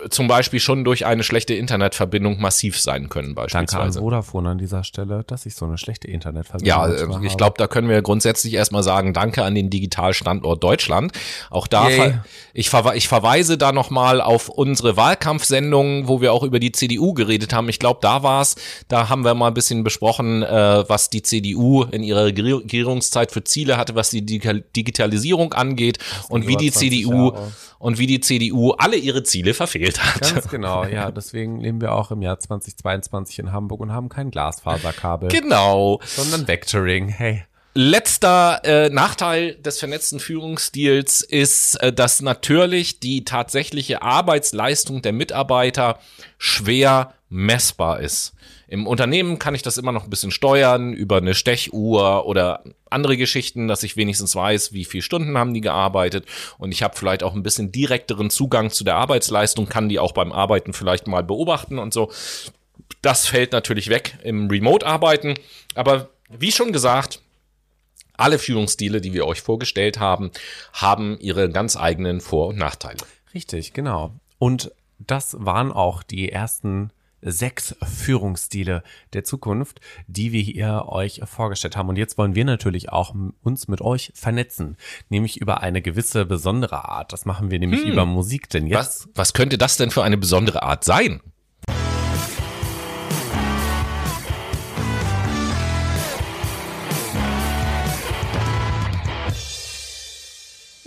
[0.10, 4.00] zum Beispiel schon durch eine schlechte Internetverbindung massiv sein können Danke an beispielsweise.
[4.00, 7.28] Vodafone an dieser Stelle, dass ich so eine schlechte Internetverbindung Ja, äh, ich habe.
[7.38, 11.12] glaube, da können wir grundsätzlich erstmal sagen, danke an den Digitalstandort Deutschland.
[11.50, 16.44] Auch da, ver ich, verwe ich verweise da nochmal auf unsere Wahlkampfsendung, wo wir auch
[16.44, 17.70] über die CDU geredet haben.
[17.70, 18.56] Ich glaube, da war's.
[18.88, 23.32] Da haben wir mal ein bisschen besprochen, äh, was die CDU in ihrer Regier- Regierungszeit
[23.32, 25.98] für Ziele hatte, was die Digital- Digitalisierung angeht
[26.30, 27.52] und wie die 20 CDU Jahre.
[27.80, 30.22] und wie die CDU alle ihre Ziele verfehlt hat.
[30.34, 31.10] Ganz genau, ja.
[31.12, 36.00] Deswegen leben wir auch im Jahr 2022 in Hamburg und haben kein Glasfaserkabel, Genau.
[36.06, 37.08] sondern Vectoring.
[37.08, 37.46] Hey.
[37.76, 46.00] Letzter äh, Nachteil des vernetzten Führungsstils ist, äh, dass natürlich die tatsächliche Arbeitsleistung der Mitarbeiter
[46.38, 48.34] schwer messbar ist.
[48.68, 53.18] Im Unternehmen kann ich das immer noch ein bisschen steuern über eine Stechuhr oder andere
[53.18, 56.26] Geschichten, dass ich wenigstens weiß, wie viele Stunden haben die gearbeitet
[56.58, 60.12] und ich habe vielleicht auch ein bisschen direkteren Zugang zu der Arbeitsleistung, kann die auch
[60.12, 62.12] beim Arbeiten vielleicht mal beobachten und so.
[63.02, 65.36] Das fällt natürlich weg im Remote-Arbeiten,
[65.76, 67.22] aber wie schon gesagt,
[68.18, 70.32] alle Führungsstile, die wir euch vorgestellt haben,
[70.74, 72.98] haben ihre ganz eigenen Vor- und Nachteile.
[73.34, 74.14] Richtig, genau.
[74.40, 81.78] Und das waren auch die ersten sechs Führungsstile der Zukunft, die wir hier euch vorgestellt
[81.78, 81.90] haben.
[81.90, 84.78] Und jetzt wollen wir natürlich auch uns mit euch vernetzen,
[85.10, 87.14] nämlich über eine gewisse besondere Art.
[87.14, 90.18] Das machen wir nämlich über Musik, denn jetzt Was, was könnte das denn für eine
[90.18, 91.22] besondere Art sein?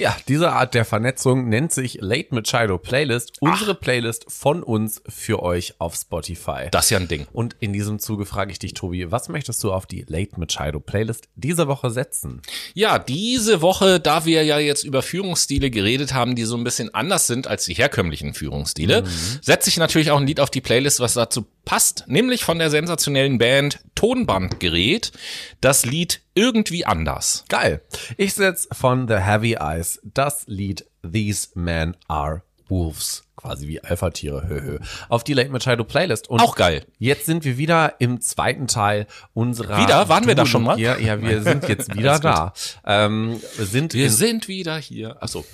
[0.03, 5.41] Ja, diese Art der Vernetzung nennt sich Late Machado Playlist, unsere Playlist von uns für
[5.45, 6.67] euch auf Spotify.
[6.73, 7.29] Das ist ja ein Ding.
[7.33, 10.81] Und in diesem Zuge frage ich dich, Tobi, was möchtest du auf die Late Machado
[10.81, 12.43] Playlist diese Woche setzen?
[12.75, 16.93] Ja, diese Woche, da wir ja jetzt über Führungsstile geredet haben, die so ein bisschen
[16.93, 19.05] anders sind als die herkömmlichen Führungsstile,
[19.41, 22.70] setze ich natürlich auch ein Lied auf die Playlist, was dazu passt nämlich von der
[22.70, 25.12] sensationellen Band Tonbandgerät
[25.61, 27.44] das Lied irgendwie anders.
[27.48, 27.83] Geil.
[28.16, 33.25] Ich setz von The Heavy Eyes das Lied These Men Are Wolves.
[33.37, 34.79] Quasi wie Alpha-Tiere, höhö.
[35.08, 36.29] Auf die Late Machado Playlist.
[36.29, 36.87] Und Auch geil.
[36.98, 39.83] Jetzt sind wir wieder im zweiten Teil unserer.
[39.83, 40.08] Wieder?
[40.08, 40.79] Waren wir da schon mal?
[40.79, 42.52] Ja, ja, wir sind jetzt wieder da.
[42.87, 45.21] Ähm, wir sind, wir sind wieder hier.
[45.21, 45.44] Achso.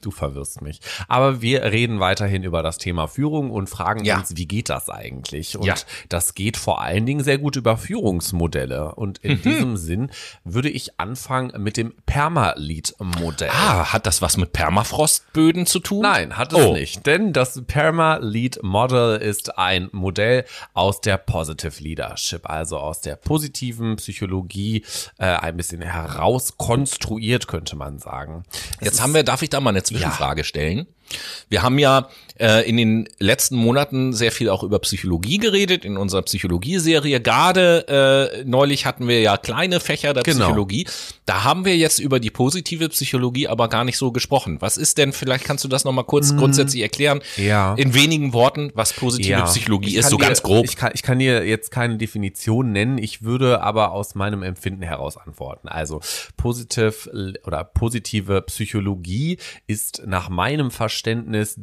[0.00, 0.80] Du verwirrst mich.
[1.08, 4.18] Aber wir reden weiterhin über das Thema Führung und fragen ja.
[4.18, 5.56] uns, wie geht das eigentlich?
[5.56, 5.74] Und ja.
[6.08, 8.94] das geht vor allen Dingen sehr gut über Führungsmodelle.
[8.94, 9.42] Und in mhm.
[9.42, 10.10] diesem Sinn
[10.44, 13.50] würde ich anfangen mit dem Permalit-Modell.
[13.50, 16.02] Ah, hat das was mit Permafrostböden zu tun?
[16.02, 16.72] Nein, hat es oh.
[16.72, 17.06] nicht.
[17.06, 24.84] Denn das Permalit-Model ist ein Modell aus der Positive Leadership, also aus der positiven Psychologie,
[25.18, 28.44] äh, ein bisschen herauskonstruiert, könnte man sagen.
[28.78, 30.44] Es Jetzt haben wir, darf ich da mal eine Zwischenfrage ja.
[30.44, 30.86] stellen?
[31.48, 32.08] Wir haben ja
[32.38, 37.20] äh, in den letzten Monaten sehr viel auch über Psychologie geredet, in unserer Psychologie-Serie.
[37.20, 40.46] Gerade äh, neulich hatten wir ja kleine Fächer der genau.
[40.46, 40.86] Psychologie.
[41.26, 44.56] Da haben wir jetzt über die positive Psychologie aber gar nicht so gesprochen.
[44.60, 47.74] Was ist denn, vielleicht kannst du das nochmal kurz mm, grundsätzlich erklären, ja.
[47.74, 49.44] in wenigen Worten, was positive ja.
[49.44, 50.64] Psychologie ist, so dir, ganz grob.
[50.64, 54.82] Ich kann, ich kann dir jetzt keine Definition nennen, ich würde aber aus meinem Empfinden
[54.82, 55.68] heraus antworten.
[55.68, 56.00] Also
[56.36, 57.08] positiv
[57.44, 60.99] oder positive Psychologie ist nach meinem Verständnis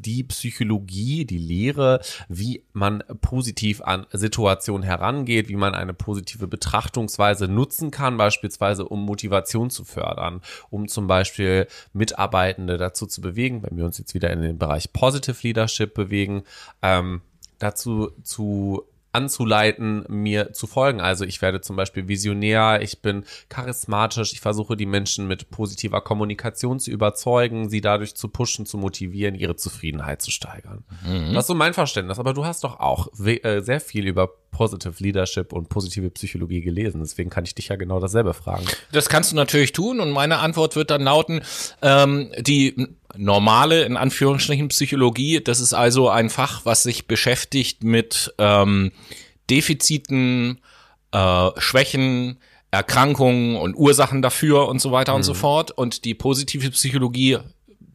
[0.05, 7.47] die Psychologie, die Lehre, wie man positiv an Situationen herangeht, wie man eine positive Betrachtungsweise
[7.47, 13.77] nutzen kann, beispielsweise um Motivation zu fördern, um zum Beispiel Mitarbeitende dazu zu bewegen, wenn
[13.77, 16.43] wir uns jetzt wieder in den Bereich Positive Leadership bewegen,
[16.81, 17.21] ähm,
[17.59, 18.83] dazu zu
[19.17, 21.01] anzuleiten, mir zu folgen.
[21.01, 26.01] Also ich werde zum Beispiel visionär, ich bin charismatisch, ich versuche die Menschen mit positiver
[26.01, 30.83] Kommunikation zu überzeugen, sie dadurch zu pushen, zu motivieren, ihre Zufriedenheit zu steigern.
[31.03, 31.33] Mhm.
[31.33, 32.19] Das ist so mein Verständnis.
[32.19, 37.01] Aber du hast doch auch äh, sehr viel über Positive Leadership und positive Psychologie gelesen.
[37.01, 38.65] Deswegen kann ich dich ja genau dasselbe fragen.
[38.91, 41.41] Das kannst du natürlich tun und meine Antwort wird dann lauten,
[41.81, 42.87] ähm, die
[43.17, 48.91] normale, in Anführungsstrichen, Psychologie, das ist also ein Fach, was sich beschäftigt mit ähm,
[49.49, 50.59] Defiziten,
[51.11, 52.37] äh, Schwächen,
[52.71, 55.17] Erkrankungen und Ursachen dafür und so weiter mhm.
[55.17, 55.37] und so mhm.
[55.37, 55.71] fort.
[55.71, 57.39] Und die positive Psychologie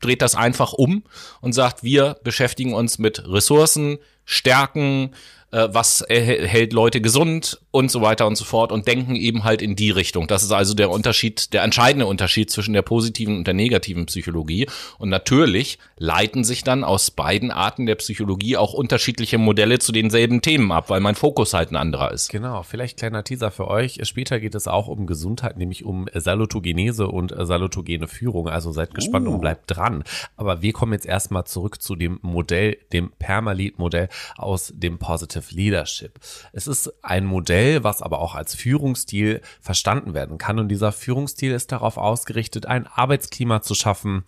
[0.01, 1.05] dreht das einfach um
[1.41, 5.15] und sagt, wir beschäftigen uns mit Ressourcen, Stärken,
[5.53, 9.61] äh, was hält Leute gesund und so weiter und so fort und denken eben halt
[9.61, 10.27] in die Richtung.
[10.27, 14.67] Das ist also der Unterschied, der entscheidende Unterschied zwischen der positiven und der negativen Psychologie.
[14.99, 20.41] Und natürlich leiten sich dann aus beiden Arten der Psychologie auch unterschiedliche Modelle zu denselben
[20.41, 22.31] Themen ab, weil mein Fokus halt ein anderer ist.
[22.31, 23.99] Genau, vielleicht kleiner Teaser für euch.
[24.05, 28.49] Später geht es auch um Gesundheit, nämlich um Salutogenese und salutogene Führung.
[28.49, 29.35] Also seid gespannt uh.
[29.35, 30.03] und bleibt dran.
[30.37, 35.55] Aber wir kommen jetzt erstmal zurück zu dem Modell, dem Permalit-Modell aus dem Positive Positive
[35.55, 36.19] Leadership.
[36.53, 40.59] Es ist ein Modell, was aber auch als Führungsstil verstanden werden kann.
[40.59, 44.25] Und dieser Führungsstil ist darauf ausgerichtet, ein Arbeitsklima zu schaffen,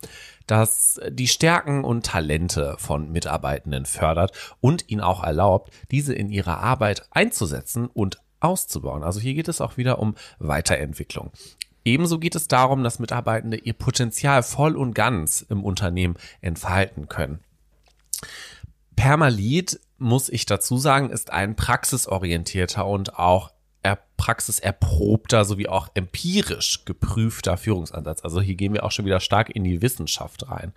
[0.47, 6.59] das die Stärken und Talente von Mitarbeitenden fördert und ihnen auch erlaubt, diese in ihrer
[6.59, 9.03] Arbeit einzusetzen und auszubauen.
[9.03, 11.31] Also hier geht es auch wieder um Weiterentwicklung.
[11.83, 17.39] Ebenso geht es darum, dass Mitarbeitende ihr Potenzial voll und ganz im Unternehmen entfalten können.
[18.95, 23.51] Permalit muss ich dazu sagen, ist ein praxisorientierter und auch
[24.17, 28.23] praxiserprobter sowie auch empirisch geprüfter Führungsansatz.
[28.23, 30.73] Also hier gehen wir auch schon wieder stark in die Wissenschaft rein.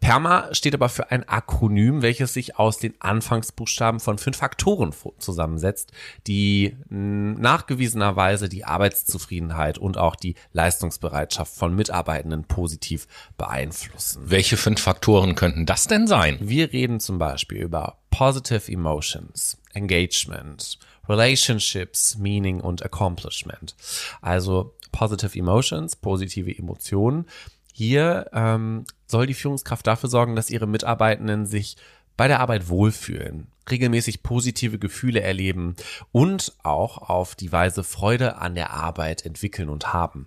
[0.00, 5.92] PERMA steht aber für ein Akronym, welches sich aus den Anfangsbuchstaben von fünf Faktoren zusammensetzt,
[6.26, 13.06] die nachgewiesenerweise die Arbeitszufriedenheit und auch die Leistungsbereitschaft von Mitarbeitenden positiv
[13.38, 14.22] beeinflussen.
[14.26, 16.38] Welche fünf Faktoren könnten das denn sein?
[16.40, 20.78] Wir reden zum Beispiel über Positive Emotions, Engagement,
[21.08, 23.74] Relationships, Meaning und Accomplishment.
[24.20, 27.26] Also Positive Emotions, positive Emotionen.
[27.72, 31.76] Hier ähm, soll die Führungskraft dafür sorgen, dass ihre Mitarbeitenden sich
[32.16, 35.74] bei der Arbeit wohlfühlen, regelmäßig positive Gefühle erleben
[36.12, 40.26] und auch auf die Weise Freude an der Arbeit entwickeln und haben.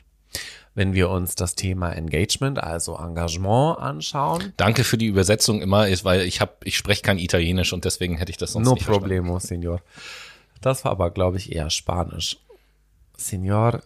[0.75, 4.53] Wenn wir uns das Thema Engagement, also Engagement anschauen.
[4.57, 8.31] Danke für die Übersetzung immer, weil ich habe, ich spreche kein Italienisch und deswegen hätte
[8.31, 9.61] ich das sonst no nicht problemo, verstanden.
[9.61, 9.81] Signor.
[10.61, 12.37] Das war aber, glaube ich, eher Spanisch.
[13.15, 13.81] Senor,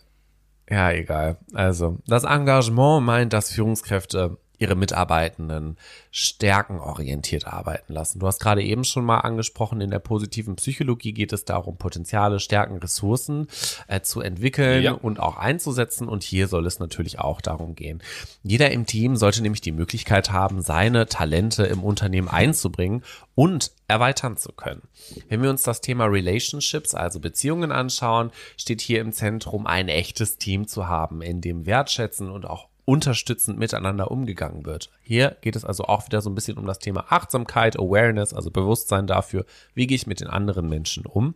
[0.69, 1.37] ja, egal.
[1.53, 5.77] Also, das Engagement meint, dass Führungskräfte ihre Mitarbeitenden
[6.11, 8.19] stärkenorientiert arbeiten lassen.
[8.19, 12.39] Du hast gerade eben schon mal angesprochen, in der positiven Psychologie geht es darum, Potenziale,
[12.39, 13.47] Stärken, Ressourcen
[13.87, 14.91] äh, zu entwickeln ja.
[14.91, 16.07] und auch einzusetzen.
[16.07, 18.01] Und hier soll es natürlich auch darum gehen.
[18.43, 23.03] Jeder im Team sollte nämlich die Möglichkeit haben, seine Talente im Unternehmen einzubringen
[23.35, 24.83] und erweitern zu können.
[25.27, 30.37] Wenn wir uns das Thema Relationships, also Beziehungen anschauen, steht hier im Zentrum ein echtes
[30.37, 34.89] Team zu haben, in dem Wertschätzen und auch unterstützend miteinander umgegangen wird.
[35.01, 38.51] Hier geht es also auch wieder so ein bisschen um das Thema Achtsamkeit, Awareness, also
[38.51, 41.33] Bewusstsein dafür, wie gehe ich mit den anderen Menschen um.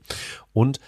[0.52, 0.82] Und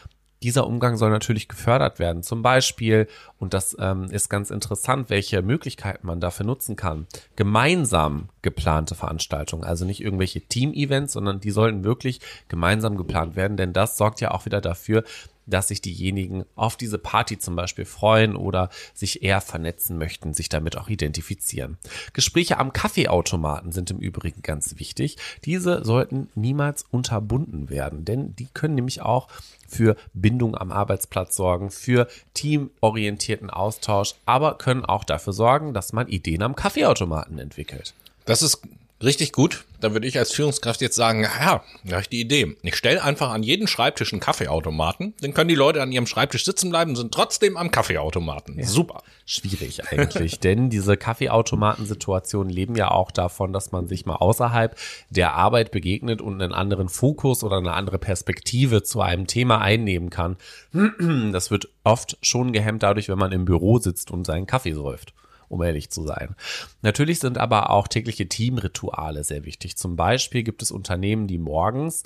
[0.43, 2.21] dieser Umgang soll natürlich gefördert werden.
[2.21, 3.07] Zum Beispiel,
[3.39, 7.07] und das ähm, ist ganz interessant, welche Möglichkeiten man dafür nutzen kann.
[7.37, 13.71] Gemeinsam geplante Veranstaltungen, also nicht irgendwelche Team-Events, sondern die sollten wirklich gemeinsam geplant werden, denn
[13.71, 15.05] das sorgt ja auch wieder dafür,
[15.47, 20.49] dass sich diejenigen auf diese Party zum Beispiel freuen oder sich eher vernetzen möchten, sich
[20.49, 21.77] damit auch identifizieren.
[22.13, 25.17] Gespräche am Kaffeeautomaten sind im Übrigen ganz wichtig.
[25.45, 29.27] Diese sollten niemals unterbunden werden, denn die können nämlich auch
[29.67, 36.07] für Bindung am Arbeitsplatz sorgen, für teamorientierten Austausch, aber können auch dafür sorgen, dass man
[36.07, 37.93] Ideen am Kaffeeautomaten entwickelt.
[38.25, 38.61] Das ist
[39.01, 39.65] Richtig gut.
[39.79, 42.57] Dann würde ich als Führungskraft jetzt sagen, ja, da habe ich die Idee.
[42.63, 45.13] Ich stelle einfach an jeden Schreibtisch einen Kaffeeautomaten.
[45.21, 48.57] Dann können die Leute an ihrem Schreibtisch sitzen bleiben und sind trotzdem am Kaffeeautomaten.
[48.57, 48.65] Ja.
[48.65, 49.03] Super.
[49.27, 54.75] Schwierig eigentlich, denn diese Kaffeeautomatensituationen leben ja auch davon, dass man sich mal außerhalb
[55.11, 60.09] der Arbeit begegnet und einen anderen Fokus oder eine andere Perspektive zu einem Thema einnehmen
[60.09, 60.37] kann.
[61.31, 65.13] Das wird oft schon gehemmt dadurch, wenn man im Büro sitzt und seinen Kaffee säuft
[65.49, 66.35] um ehrlich zu sein.
[66.81, 69.77] Natürlich sind aber auch tägliche Teamrituale sehr wichtig.
[69.77, 72.03] Zum Beispiel gibt es Unternehmen, die morgens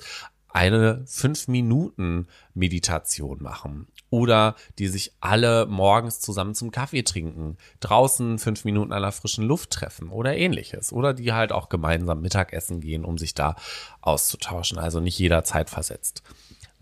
[0.52, 8.38] eine fünf Minuten Meditation machen oder die sich alle morgens zusammen zum Kaffee trinken, draußen
[8.38, 12.80] fünf Minuten an der frischen Luft treffen oder ähnliches oder die halt auch gemeinsam Mittagessen
[12.80, 13.56] gehen, um sich da
[14.02, 14.78] auszutauschen.
[14.78, 16.22] Also nicht jeder Zeit versetzt.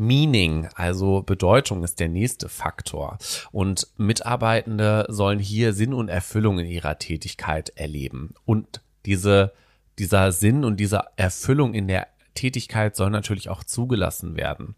[0.00, 3.18] Meaning, also Bedeutung ist der nächste Faktor.
[3.52, 8.34] Und Mitarbeitende sollen hier Sinn und Erfüllung in ihrer Tätigkeit erleben.
[8.46, 9.52] Und diese,
[9.98, 14.74] dieser Sinn und diese Erfüllung in der Tätigkeit soll natürlich auch zugelassen werden.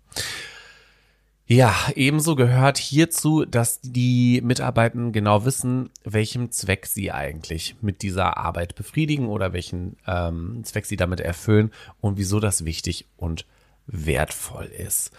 [1.47, 8.39] Ja, ebenso gehört hierzu, dass die Mitarbeitenden genau wissen, welchem Zweck sie eigentlich mit dieser
[8.39, 11.71] Arbeit befriedigen oder welchen ähm, Zweck sie damit erfüllen
[12.01, 13.45] und wieso das wichtig und
[13.87, 15.11] wertvoll ist.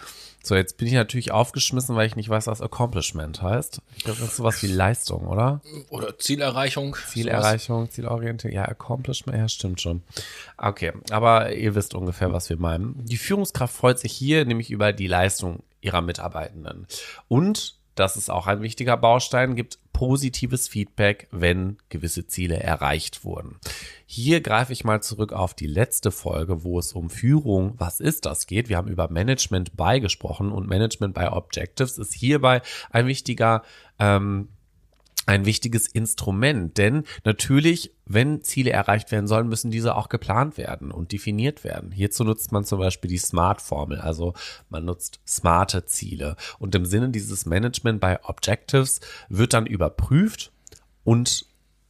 [0.42, 3.80] So, jetzt bin ich natürlich aufgeschmissen, weil ich nicht weiß, was Accomplishment heißt.
[3.96, 5.62] Ich glaube, das ist sowas wie Leistung, oder?
[5.88, 6.94] Oder Zielerreichung.
[7.08, 8.54] Zielerreichung, Zielorientierung.
[8.54, 10.02] Ja, Accomplishment, ja, stimmt schon.
[10.58, 13.06] Okay, aber ihr wisst ungefähr, was wir meinen.
[13.06, 16.86] Die Führungskraft freut sich hier nämlich über die Leistung ihrer Mitarbeitenden.
[17.28, 23.58] Und das ist auch ein wichtiger Baustein, gibt positives Feedback, wenn gewisse Ziele erreicht wurden.
[24.06, 28.26] Hier greife ich mal zurück auf die letzte Folge, wo es um Führung, was ist
[28.26, 28.68] das geht.
[28.68, 33.62] Wir haben über Management by gesprochen und Management by Objectives ist hierbei ein wichtiger
[33.98, 34.48] ähm,
[35.26, 40.90] ein wichtiges Instrument, denn natürlich, wenn Ziele erreicht werden sollen, müssen diese auch geplant werden
[40.90, 41.90] und definiert werden.
[41.92, 44.34] Hierzu nutzt man zum Beispiel die SMART-Formel, also
[44.68, 46.36] man nutzt smarte Ziele.
[46.58, 50.52] Und im Sinne dieses Management by Objectives wird dann überprüft
[51.04, 51.46] und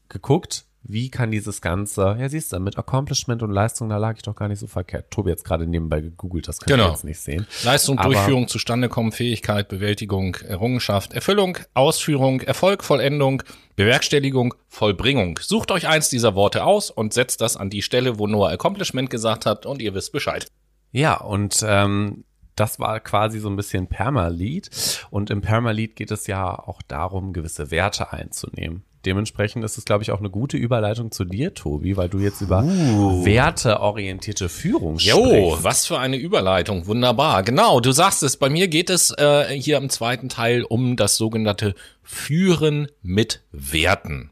[0.09, 4.23] geguckt, wie kann dieses Ganze, ja siehst du, mit Accomplishment und Leistung, da lag ich
[4.23, 5.11] doch gar nicht so verkehrt.
[5.11, 6.89] Tobi jetzt gerade nebenbei gegoogelt, das kann genau.
[6.89, 7.47] ich jetzt nicht sehen.
[7.65, 13.43] Leistung, Aber Durchführung, Zustande kommen, Fähigkeit, Bewältigung, Errungenschaft, Erfüllung, Ausführung, Erfolg, Vollendung,
[13.77, 15.39] Bewerkstelligung, Vollbringung.
[15.43, 19.09] Sucht euch eins dieser Worte aus und setzt das an die Stelle, wo Noah Accomplishment
[19.09, 20.47] gesagt hat und ihr wisst Bescheid.
[20.93, 22.25] Ja, und ähm,
[22.57, 24.71] das war quasi so ein bisschen Permalead.
[25.11, 28.85] Und im Permalead geht es ja auch darum, gewisse Werte einzunehmen.
[29.05, 32.41] Dementsprechend ist es, glaube ich, auch eine gute Überleitung zu dir, Tobi, weil du jetzt
[32.41, 33.25] über uh.
[33.25, 35.19] werteorientierte Führung sprichst.
[35.19, 36.87] Jo, was für eine Überleitung.
[36.87, 37.43] Wunderbar.
[37.43, 38.37] Genau, du sagst es.
[38.37, 44.31] Bei mir geht es äh, hier im zweiten Teil um das sogenannte Führen mit Werten.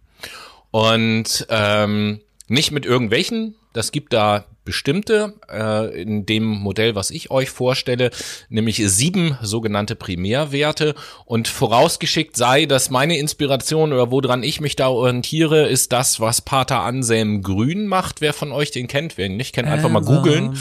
[0.70, 3.54] Und ähm, nicht mit irgendwelchen.
[3.72, 8.10] Das gibt da bestimmte äh, in dem Modell, was ich euch vorstelle,
[8.48, 10.94] nämlich sieben sogenannte Primärwerte.
[11.24, 16.40] Und vorausgeschickt sei, dass meine Inspiration oder woran ich mich da orientiere, ist das, was
[16.40, 18.20] Pater Anselm Grün macht.
[18.20, 20.58] Wer von euch den kennt, wer ihn nicht kennt, einfach mal googeln.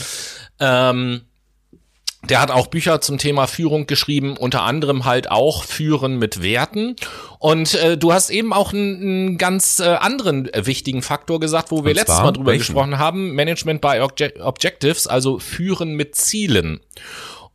[0.59, 1.21] Ähm,
[2.29, 6.95] der hat auch Bücher zum Thema Führung geschrieben, unter anderem halt auch Führen mit Werten.
[7.39, 11.83] Und äh, du hast eben auch einen, ganz äh, anderen äh, wichtigen Faktor gesagt, wo
[11.83, 12.59] wir letztes Mal drüber welchen?
[12.59, 16.81] gesprochen haben, Management by Obje Objectives, also Führen mit Zielen.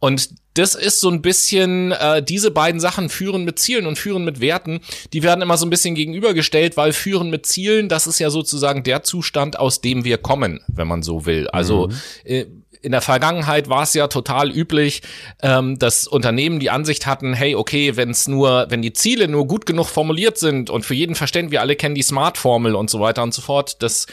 [0.01, 4.25] Und das ist so ein bisschen, äh, diese beiden Sachen, Führen mit Zielen und Führen
[4.25, 4.81] mit Werten,
[5.13, 8.83] die werden immer so ein bisschen gegenübergestellt, weil Führen mit Zielen, das ist ja sozusagen
[8.83, 11.49] der Zustand, aus dem wir kommen, wenn man so will.
[11.49, 11.95] Also mhm.
[12.25, 12.47] äh,
[12.87, 15.03] in der Vergangenheit war es ja total üblich,
[15.43, 19.49] ähm, dass Unternehmen die Ansicht hatten, hey, okay, wenn es nur, wenn die Ziele nur
[19.49, 23.01] gut genug formuliert sind und für jeden verständlich, wir alle kennen die Smart-Formel und so
[23.01, 24.07] weiter und so fort, das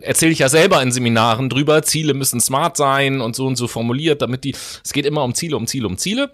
[0.00, 3.68] erzähle ich ja selber in Seminaren drüber, Ziele müssen smart sein und so und so
[3.68, 6.32] formuliert, damit die, es geht immer um Ziele, um Ziele, um Ziele.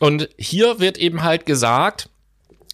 [0.00, 2.08] Und hier wird eben halt gesagt,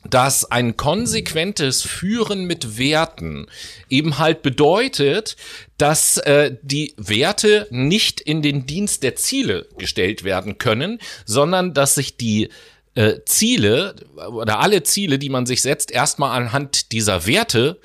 [0.04, 3.46] dass ein konsequentes Führen mit Werten
[3.90, 5.36] eben halt bedeutet,
[5.76, 11.96] dass äh, die Werte nicht in den Dienst der Ziele gestellt werden können, sondern dass
[11.96, 12.48] sich die
[12.94, 13.96] äh, Ziele
[14.30, 17.78] oder alle Ziele, die man sich setzt, erstmal anhand dieser Werte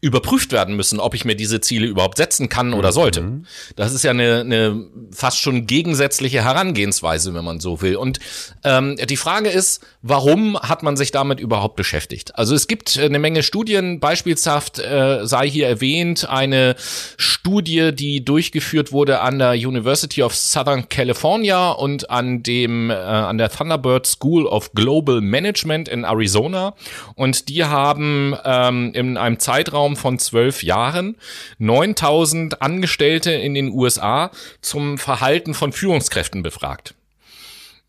[0.00, 3.22] überprüft werden müssen, ob ich mir diese Ziele überhaupt setzen kann oder sollte.
[3.22, 3.46] Mhm.
[3.74, 7.96] Das ist ja eine, eine fast schon gegensätzliche Herangehensweise, wenn man so will.
[7.96, 8.20] Und
[8.62, 12.36] ähm, die Frage ist, warum hat man sich damit überhaupt beschäftigt?
[12.36, 16.76] Also es gibt eine Menge Studien, beispielshaft äh, sei hier erwähnt eine
[17.16, 23.36] Studie, die durchgeführt wurde an der University of Southern California und an dem äh, an
[23.36, 26.74] der Thunderbird School of Global Management in Arizona.
[27.16, 31.16] Und die haben ähm, in einem Zeitraum Zeitraum von zwölf Jahren
[31.58, 34.30] 9000 Angestellte in den USA
[34.60, 36.94] zum Verhalten von Führungskräften befragt.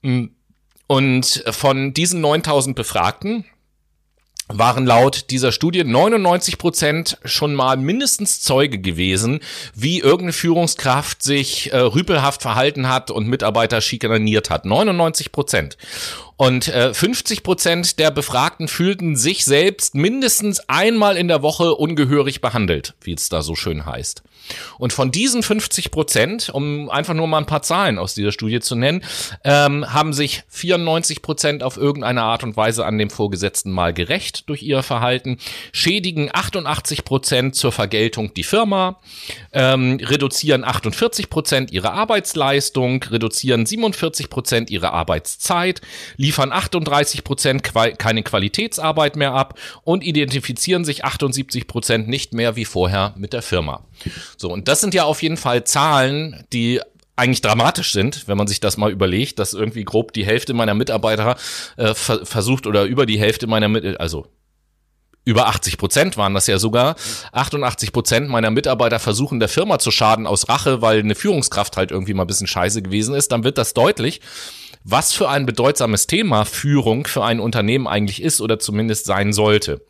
[0.02, 3.46] Und von diesen 9000 Befragten
[4.52, 9.42] waren laut dieser Studie 99 Prozent schon mal mindestens Zeuge gewesen,
[9.76, 14.66] wie irgendeine Führungskraft sich äh, rüpelhaft verhalten hat und Mitarbeiter schikaniert hat.
[14.66, 15.78] 99 Prozent.
[16.40, 22.40] Und äh, 50 Prozent der Befragten fühlten sich selbst mindestens einmal in der Woche ungehörig
[22.40, 24.24] behandelt, wie es da so schön heißt.
[24.78, 28.62] Und von diesen 50 Prozent, um einfach nur mal ein paar Zahlen aus dieser Studie
[28.62, 29.04] zu nennen,
[29.44, 34.50] ähm, haben sich 94 Prozent auf irgendeine Art und Weise an dem Vorgesetzten mal gerecht
[34.50, 35.38] durch ihr Verhalten,
[35.72, 39.00] schädigen 88 Prozent zur Vergeltung die Firma,
[39.52, 45.82] ähm, reduzieren 48 Prozent ihre Arbeitsleistung, reduzieren 47 Prozent ihre Arbeitszeit,
[46.30, 47.64] liefern 38 Prozent
[47.98, 53.42] keine Qualitätsarbeit mehr ab und identifizieren sich 78 Prozent nicht mehr wie vorher mit der
[53.42, 53.84] Firma.
[54.38, 56.82] So, und das sind ja auf jeden Fall Zahlen, die
[57.16, 60.76] eigentlich dramatisch sind, wenn man sich das mal überlegt, dass irgendwie grob die Hälfte meiner
[60.76, 61.36] Mitarbeiter
[61.78, 64.28] äh, ver versucht oder über die Hälfte meiner Mitarbeiter, also
[65.26, 66.96] über 80 Prozent waren das ja sogar.
[67.32, 71.92] 88 Prozent meiner Mitarbeiter versuchen der Firma zu schaden aus Rache, weil eine Führungskraft halt
[71.92, 73.32] irgendwie mal ein bisschen scheiße gewesen ist.
[73.32, 74.22] Dann wird das deutlich,
[74.84, 79.82] was für ein bedeutsames Thema Führung für ein Unternehmen eigentlich ist oder zumindest sein sollte.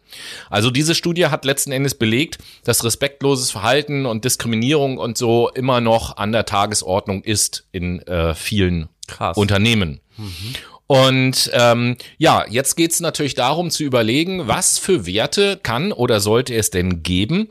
[0.49, 5.81] Also diese Studie hat letzten Endes belegt, dass respektloses Verhalten und Diskriminierung und so immer
[5.81, 9.37] noch an der Tagesordnung ist in äh, vielen Krass.
[9.37, 10.01] Unternehmen.
[10.17, 10.55] Mhm.
[10.87, 16.55] Und ähm, ja, jetzt geht's natürlich darum zu überlegen, was für Werte kann oder sollte
[16.55, 17.49] es denn geben,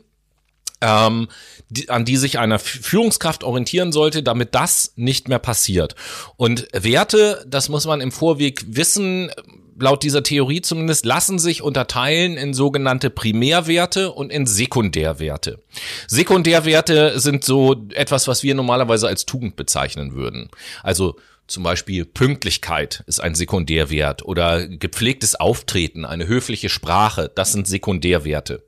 [0.81, 1.27] ähm,
[1.69, 5.95] die, an die sich eine Führungskraft orientieren sollte, damit das nicht mehr passiert.
[6.35, 9.31] Und Werte, das muss man im Vorweg wissen,
[9.79, 15.59] laut dieser Theorie zumindest, lassen sich unterteilen in sogenannte Primärwerte und in Sekundärwerte.
[16.07, 20.49] Sekundärwerte sind so etwas, was wir normalerweise als Tugend bezeichnen würden.
[20.83, 21.15] Also
[21.47, 28.63] zum Beispiel Pünktlichkeit ist ein Sekundärwert oder gepflegtes Auftreten, eine höfliche Sprache, das sind Sekundärwerte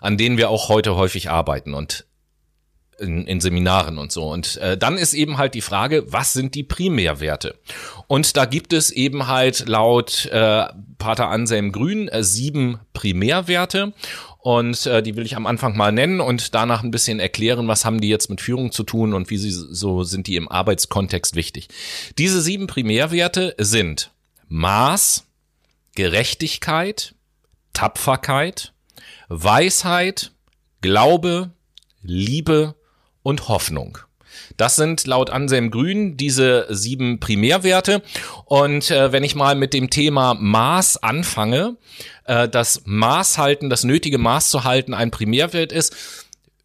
[0.00, 2.06] an denen wir auch heute häufig arbeiten und
[2.98, 4.30] in, in Seminaren und so.
[4.30, 7.58] Und äh, dann ist eben halt die Frage, was sind die Primärwerte?
[8.06, 10.66] Und da gibt es eben halt laut äh,
[10.98, 13.92] Pater Anselm Grün äh, sieben Primärwerte.
[14.38, 17.84] Und äh, die will ich am Anfang mal nennen und danach ein bisschen erklären, was
[17.84, 21.34] haben die jetzt mit Führung zu tun und wie sie so sind die im Arbeitskontext
[21.34, 21.68] wichtig.
[22.16, 24.12] Diese sieben Primärwerte sind
[24.48, 25.24] Maß,
[25.96, 27.14] Gerechtigkeit,
[27.72, 28.72] Tapferkeit,
[29.28, 30.32] Weisheit,
[30.80, 31.50] Glaube,
[32.02, 32.74] Liebe
[33.22, 33.98] und Hoffnung.
[34.56, 38.02] Das sind laut Anselm Grün diese sieben Primärwerte.
[38.44, 41.76] Und äh, wenn ich mal mit dem Thema Maß anfange,
[42.24, 45.94] äh, das Maß halten, das nötige Maß zu halten ein Primärwert ist,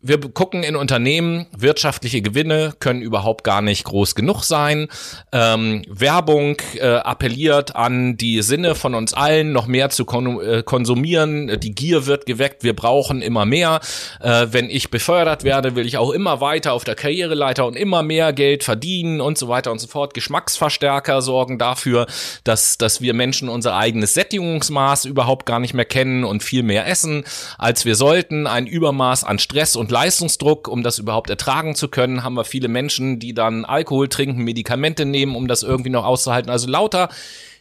[0.04, 4.88] wir gucken in Unternehmen, wirtschaftliche Gewinne können überhaupt gar nicht groß genug sein.
[5.32, 10.64] Ähm, Werbung äh, appelliert an die Sinne von uns allen, noch mehr zu kon äh,
[10.64, 11.60] konsumieren.
[11.60, 13.80] Die Gier wird geweckt, wir brauchen immer mehr.
[14.20, 18.02] Äh, wenn ich befördert werde, will ich auch immer weiter auf der Karriereleiter und immer
[18.02, 20.16] mehr Geld verdienen und so weiter und so fort.
[20.16, 22.08] Geschmacksverstärker sorgen dafür,
[22.44, 26.88] dass, dass wir Menschen unser eigenes Sättigungsmaß überhaupt gar nicht mehr kennen und viel mehr
[26.88, 27.24] essen,
[27.60, 28.48] als wir sollten.
[28.48, 32.68] Ein Übermaß an Stress und Leistungsdruck, um das überhaupt ertragen zu können, haben wir viele
[32.68, 36.50] Menschen, die dann Alkohol trinken, Medikamente nehmen, um das irgendwie noch auszuhalten.
[36.50, 37.10] Also lauter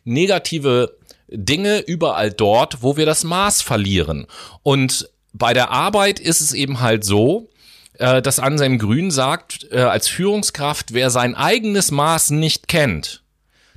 [0.04, 0.96] negative
[1.28, 4.26] Dinge überall dort, wo wir das Maß verlieren.
[4.62, 7.50] Und bei der Arbeit ist es eben halt so,
[7.98, 13.22] äh, dass Anselm Grün sagt, äh, als Führungskraft, wer sein eigenes Maß nicht kennt,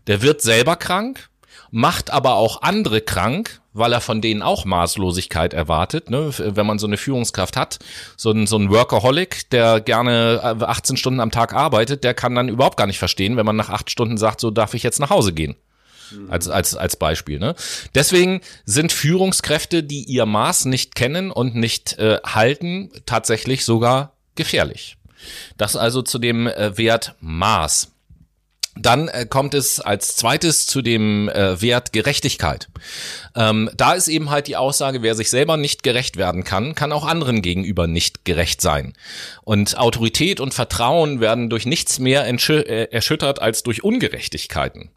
[0.08, 1.30] der wird selber krank,
[1.72, 6.10] macht aber auch andere krank, weil er von denen auch Maßlosigkeit erwartet.
[6.10, 6.32] Ne?
[6.38, 7.80] Wenn man so eine Führungskraft hat,
[8.16, 12.36] so ein, so ein Workaholic, der gerne 18 äh, Stunden am Tag arbeitet, der kann
[12.36, 15.00] dann überhaupt gar nicht verstehen, wenn man nach acht Stunden sagt, so darf ich jetzt
[15.00, 15.56] nach Hause gehen.
[16.30, 17.40] Als, als, als Beispiel.
[17.40, 17.56] Ne?
[17.96, 24.98] Deswegen sind Führungskräfte, die ihr Maß nicht kennen und nicht äh, halten, tatsächlich sogar gefährlich.
[25.58, 27.93] Das also zu dem äh, Wert Maß.
[28.76, 32.70] Dann äh, kommt es als zweites zu dem äh, Wert Gerechtigkeit.
[33.36, 36.92] Ähm, da ist eben halt die Aussage, wer sich selber nicht gerecht werden kann, kann
[36.92, 38.94] auch anderen gegenüber nicht gerecht sein.
[39.44, 44.90] Und Autorität und Vertrauen werden durch nichts mehr äh, erschüttert als durch Ungerechtigkeiten,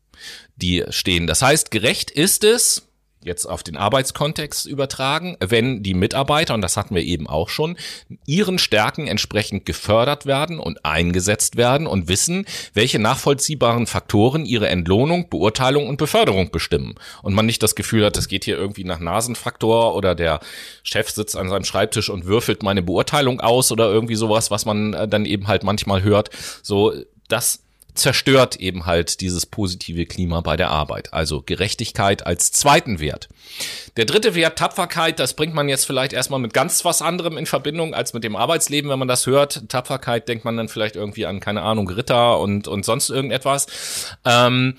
[0.57, 1.27] die stehen.
[1.27, 2.89] Das heißt, gerecht ist es,
[3.27, 7.77] jetzt auf den Arbeitskontext übertragen, wenn die Mitarbeiter, und das hatten wir eben auch schon,
[8.25, 15.29] ihren Stärken entsprechend gefördert werden und eingesetzt werden und wissen, welche nachvollziehbaren Faktoren ihre Entlohnung,
[15.29, 16.95] Beurteilung und Beförderung bestimmen.
[17.23, 20.41] Und man nicht das Gefühl hat, es geht hier irgendwie nach Nasenfaktor oder der
[20.83, 24.95] Chef sitzt an seinem Schreibtisch und würfelt meine Beurteilung aus oder irgendwie sowas, was man
[24.95, 26.31] äh, dann eben halt manchmal hört.
[26.63, 26.95] So,
[27.29, 27.66] das
[27.97, 31.13] zerstört eben halt dieses positive Klima bei der Arbeit.
[31.13, 33.29] Also Gerechtigkeit als zweiten Wert.
[33.97, 37.47] Der dritte Wert, Tapferkeit, das bringt man jetzt vielleicht erstmal mit ganz was anderem in
[37.47, 39.69] Verbindung als mit dem Arbeitsleben, wenn man das hört.
[39.69, 43.67] Tapferkeit denkt man dann vielleicht irgendwie an, keine Ahnung, Ritter und, und sonst irgendetwas.
[44.25, 44.77] Ähm,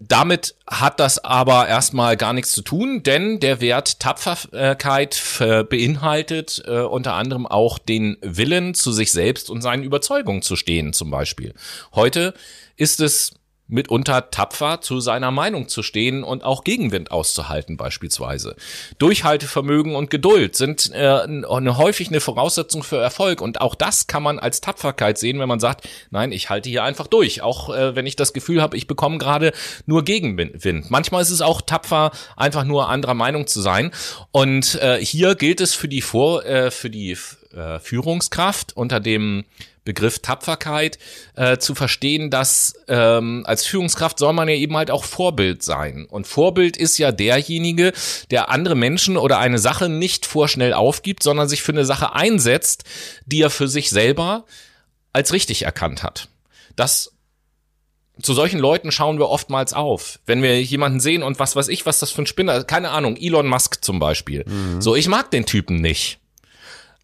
[0.00, 5.20] damit hat das aber erstmal gar nichts zu tun, denn der Wert Tapferkeit
[5.68, 10.94] beinhaltet äh, unter anderem auch den Willen, zu sich selbst und seinen Überzeugungen zu stehen,
[10.94, 11.54] zum Beispiel.
[11.94, 12.32] Heute
[12.76, 13.34] ist es
[13.70, 18.56] mitunter tapfer zu seiner Meinung zu stehen und auch Gegenwind auszuhalten beispielsweise.
[18.98, 24.22] Durchhaltevermögen und Geduld sind äh, eine, häufig eine Voraussetzung für Erfolg und auch das kann
[24.22, 27.94] man als Tapferkeit sehen, wenn man sagt, nein, ich halte hier einfach durch, auch äh,
[27.94, 29.52] wenn ich das Gefühl habe, ich bekomme gerade
[29.86, 30.90] nur Gegenwind.
[30.90, 33.90] Manchmal ist es auch tapfer, einfach nur anderer Meinung zu sein
[34.32, 37.16] und äh, hier gilt es für die Vor äh, für die
[37.54, 39.44] äh, Führungskraft unter dem
[39.84, 40.98] Begriff Tapferkeit
[41.36, 46.06] äh, zu verstehen, dass ähm, als Führungskraft soll man ja eben halt auch Vorbild sein.
[46.08, 47.92] Und Vorbild ist ja derjenige,
[48.30, 52.84] der andere Menschen oder eine Sache nicht vorschnell aufgibt, sondern sich für eine Sache einsetzt,
[53.26, 54.44] die er für sich selber
[55.12, 56.28] als richtig erkannt hat.
[56.76, 57.12] Das
[58.22, 60.18] zu solchen Leuten schauen wir oftmals auf.
[60.26, 63.16] Wenn wir jemanden sehen und was weiß ich, was das für ein Spinner, keine Ahnung,
[63.16, 64.44] Elon Musk zum Beispiel.
[64.46, 64.80] Mhm.
[64.80, 66.18] So, ich mag den Typen nicht.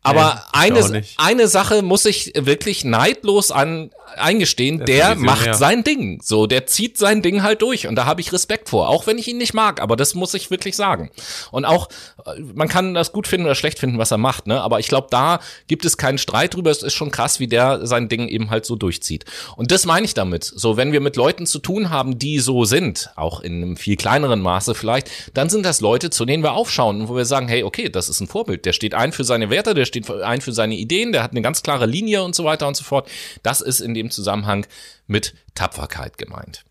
[0.07, 5.85] Aber nee, eine, eine Sache muss ich wirklich neidlos an, eingestehen, der, der macht sein
[5.85, 6.21] Ding.
[6.23, 9.19] So, der zieht sein Ding halt durch und da habe ich Respekt vor, auch wenn
[9.19, 11.11] ich ihn nicht mag, aber das muss ich wirklich sagen.
[11.51, 11.89] Und auch,
[12.25, 14.61] äh, man kann das gut finden oder schlecht finden, was er macht, ne?
[14.61, 16.71] Aber ich glaube, da gibt es keinen Streit drüber.
[16.71, 19.25] Es ist schon krass, wie der sein Ding eben halt so durchzieht.
[19.57, 20.45] Und das meine ich damit.
[20.45, 23.97] So, wenn wir mit Leuten zu tun haben, die so sind, auch in einem viel
[23.97, 27.49] kleineren Maße vielleicht, dann sind das Leute, zu denen wir aufschauen und wo wir sagen,
[27.49, 28.65] hey, okay, das ist ein Vorbild.
[28.65, 31.43] Der steht ein für seine Werte, der steht ein für seine Ideen, der hat eine
[31.43, 33.09] ganz klare Linie und so weiter und so fort.
[33.43, 34.67] Das ist in dem Zusammenhang
[35.07, 36.65] mit Tapferkeit gemeint.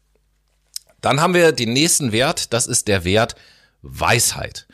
[1.01, 3.35] Dann haben wir den nächsten Wert, das ist der Wert
[3.81, 4.67] Weisheit.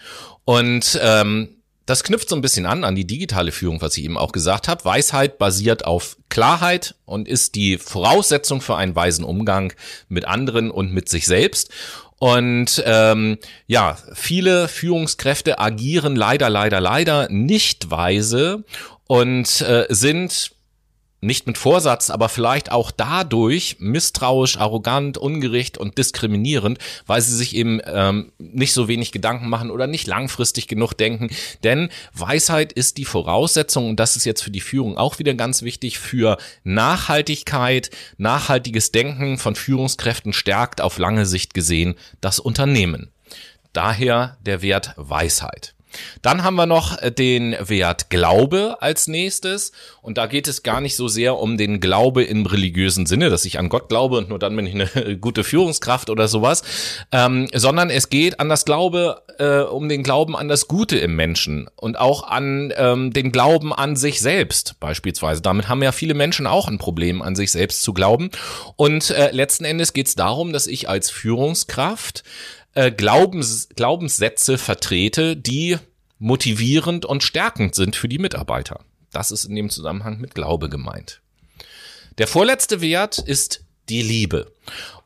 [0.45, 1.49] Und ähm,
[1.86, 4.68] das knüpft so ein bisschen an an die digitale Führung, was ich eben auch gesagt
[4.68, 4.86] habe.
[4.86, 9.74] Weisheit basiert auf Klarheit und ist die Voraussetzung für einen weisen Umgang
[10.08, 11.70] mit anderen und mit sich selbst.
[12.22, 18.64] Und ähm, ja, viele Führungskräfte agieren leider, leider, leider nicht weise
[19.08, 20.52] und äh, sind
[21.22, 27.56] nicht mit Vorsatz, aber vielleicht auch dadurch misstrauisch, arrogant, ungerecht und diskriminierend, weil sie sich
[27.56, 31.30] eben ähm, nicht so wenig Gedanken machen oder nicht langfristig genug denken.
[31.64, 35.62] Denn Weisheit ist die Voraussetzung, und das ist jetzt für die Führung auch wieder ganz
[35.62, 43.12] wichtig, für Nachhaltigkeit, nachhaltiges Denken von Führungskräften stärkt auf lange Sicht gesehen das Unternehmen.
[43.74, 45.76] Daher der Wert Weisheit.
[46.22, 49.72] Dann haben wir noch äh, den Wert Glaube als nächstes.
[50.02, 53.46] Und da geht es gar nicht so sehr um den Glaube im religiösen Sinne, dass
[53.46, 56.64] ich an Gott glaube und nur dann bin ich eine gute Führungskraft oder sowas,
[57.12, 61.16] ähm, sondern es geht an das Glaube, äh, um den Glauben an das Gute im
[61.16, 65.42] Menschen und auch an ähm, den Glauben an sich selbst beispielsweise.
[65.42, 68.30] Damit haben ja viele Menschen auch ein Problem, an sich selbst zu glauben.
[68.76, 72.24] Und äh, letzten Endes geht es darum, dass ich als Führungskraft
[72.74, 75.78] äh, Glaubens, Glaubenssätze vertrete, die
[76.20, 78.82] motivierend und stärkend sind für die Mitarbeiter.
[79.12, 81.22] Das ist in dem Zusammenhang mit Glaube gemeint.
[82.18, 84.52] Der vorletzte Wert ist die Liebe.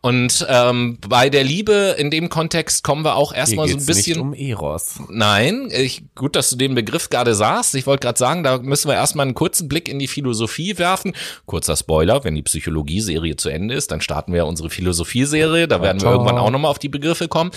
[0.02, 4.18] Und ähm, bei der Liebe in dem Kontext kommen wir auch erstmal so ein bisschen.
[4.18, 5.00] Nicht um Eros.
[5.10, 7.74] Nein, ich, gut, dass du den Begriff gerade sagst.
[7.74, 11.16] Ich wollte gerade sagen, da müssen wir erstmal einen kurzen Blick in die Philosophie werfen.
[11.48, 15.68] Kurzer Spoiler, wenn die Psychologie-Serie zu Ende ist, dann starten wir unsere Philosophie-Serie.
[15.68, 17.50] Da werden wir irgendwann auch nochmal auf die Begriffe kommen.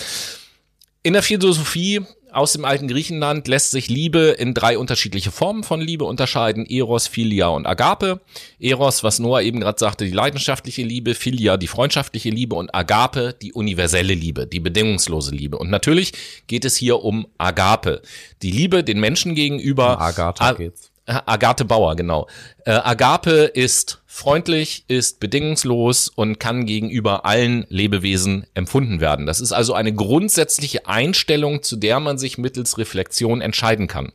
[1.03, 2.01] In der Philosophie
[2.31, 6.65] aus dem alten Griechenland lässt sich Liebe in drei unterschiedliche Formen von Liebe unterscheiden.
[6.65, 8.21] Eros, Philia und Agape.
[8.59, 13.35] Eros, was Noah eben gerade sagte, die leidenschaftliche Liebe, Philia, die freundschaftliche Liebe und Agape,
[13.41, 15.57] die universelle Liebe, die bedingungslose Liebe.
[15.57, 16.13] Und natürlich
[16.47, 18.01] geht es hier um Agape,
[18.41, 19.95] die Liebe den Menschen gegenüber.
[19.95, 20.91] Um Agatha geht's.
[21.25, 22.27] Agathe Bauer, genau.
[22.65, 29.25] Äh, Agape ist freundlich, ist bedingungslos und kann gegenüber allen Lebewesen empfunden werden.
[29.25, 34.11] Das ist also eine grundsätzliche Einstellung, zu der man sich mittels Reflexion entscheiden kann.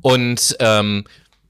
[0.00, 1.04] Und ähm,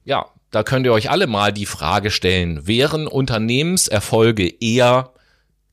[0.05, 5.13] ja, da könnt ihr euch alle mal die Frage stellen, wären Unternehmenserfolge eher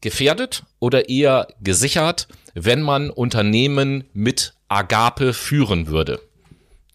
[0.02, 6.22] gefährdet oder eher gesichert, wenn man Unternehmen mit Agape führen würde?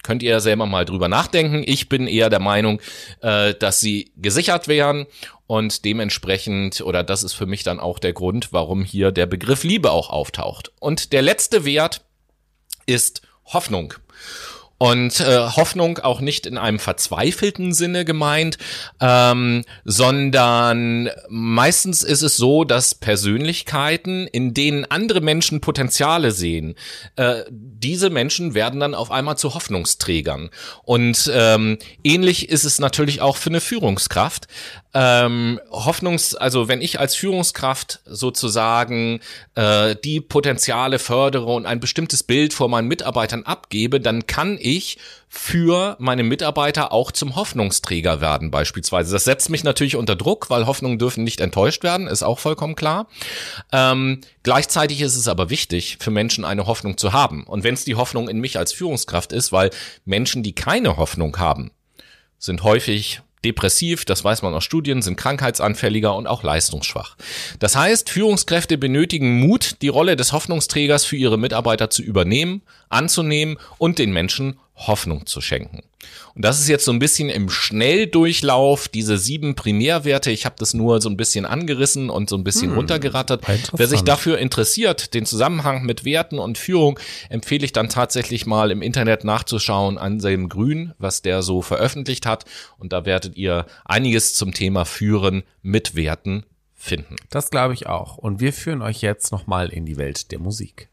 [0.05, 1.65] Könnt ihr ja selber mal drüber nachdenken.
[1.67, 2.81] Ich bin eher der Meinung,
[3.23, 5.07] äh, dass sie gesichert wären
[5.47, 9.65] und dementsprechend, oder das ist für mich dann auch der Grund, warum hier der Begriff
[9.65, 10.73] Liebe auch auftaucht.
[10.79, 12.05] Und der letzte Wert
[12.87, 13.95] ist Hoffnung.
[14.79, 18.59] Und äh, Hoffnung auch nicht in einem verzweifelten Sinne gemeint,
[19.01, 26.75] ähm, sondern meistens ist es so, dass Persönlichkeiten, in denen andere Menschen Potenziale sehen,
[27.17, 30.51] äh, diese Menschen werden dann auf einmal zu Hoffnungsträgern.
[30.83, 34.49] Und ähm, ähnlich ist es natürlich auch für eine Führungskraft
[34.95, 39.21] ähm, Hoffnungs, also wenn ich als Führungskraft sozusagen
[39.57, 44.99] äh, die Potenziale fördere und ein bestimmtes Bild vor meinen Mitarbeitern abgebe, dann kann ich
[45.29, 49.13] für meine Mitarbeiter auch zum Hoffnungsträger werden beispielsweise.
[49.13, 52.77] Das setzt mich natürlich unter Druck, weil Hoffnungen dürfen nicht enttäuscht werden, ist auch vollkommen
[52.77, 53.09] klar.
[53.73, 57.43] Ähm, gleichzeitig ist es aber wichtig, für Menschen eine Hoffnung zu haben.
[57.45, 59.71] Und wenn es die Hoffnung in mich als Führungskraft ist, weil
[60.05, 61.73] Menschen, die keine Hoffnung haben,
[62.39, 67.17] sind häufig depressiv, das weiß man aus Studien, sind krankheitsanfälliger und auch leistungsschwach.
[67.59, 72.63] Das heißt, Führungskräfte benötigen Mut, die Rolle des Hoffnungsträgers für ihre Mitarbeiter zu übernehmen,
[72.95, 75.83] anzunehmen und den Menschen Hoffnung zu schenken.
[76.35, 80.31] Und das ist jetzt so ein bisschen im Schnelldurchlauf, diese sieben Primärwerte.
[80.33, 83.43] Ich habe das nur so ein bisschen angerissen und so ein bisschen hm, runtergerattert.
[83.73, 88.71] Wer sich dafür interessiert, den Zusammenhang mit Werten und Führung, empfehle ich dann tatsächlich mal
[88.71, 92.45] im Internet nachzuschauen an Selm Grün, was der so veröffentlicht hat.
[92.77, 97.17] Und da werdet ihr einiges zum Thema Führen mit Werten finden.
[97.31, 98.19] Das glaube ich auch.
[98.19, 100.89] Und wir führen euch jetzt nochmal in die Welt der Musik.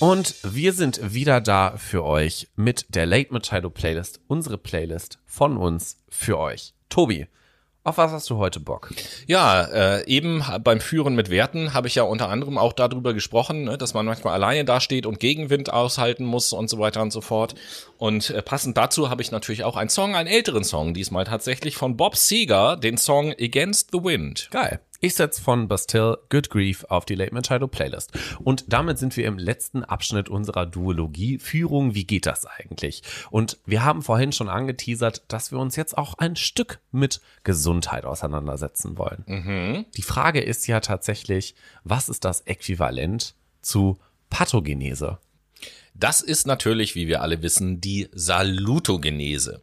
[0.00, 5.58] Und wir sind wieder da für euch mit der Late Machado Playlist, unsere Playlist von
[5.58, 6.72] uns für euch.
[6.88, 7.26] Tobi,
[7.82, 8.90] auf was hast du heute Bock?
[9.26, 13.64] Ja, äh, eben beim Führen mit Werten habe ich ja unter anderem auch darüber gesprochen,
[13.64, 17.22] ne, dass man manchmal alleine dasteht und Gegenwind aushalten muss und so weiter und so
[17.22, 17.54] fort.
[17.96, 21.76] Und äh, passend dazu habe ich natürlich auch einen Song, einen älteren Song, diesmal tatsächlich
[21.76, 24.48] von Bob Seger, den Song Against the Wind.
[24.50, 24.80] Geil.
[25.02, 28.12] Ich setze von Bastille Good Grief auf die Late Machado Playlist.
[28.40, 31.94] Und damit sind wir im letzten Abschnitt unserer Duologie Führung.
[31.94, 33.02] Wie geht das eigentlich?
[33.30, 38.04] Und wir haben vorhin schon angeteasert, dass wir uns jetzt auch ein Stück mit Gesundheit
[38.04, 39.24] auseinandersetzen wollen.
[39.26, 39.86] Mhm.
[39.96, 43.98] Die Frage ist ja tatsächlich, was ist das Äquivalent zu
[44.28, 45.16] Pathogenese?
[45.94, 49.62] Das ist natürlich, wie wir alle wissen, die Salutogenese.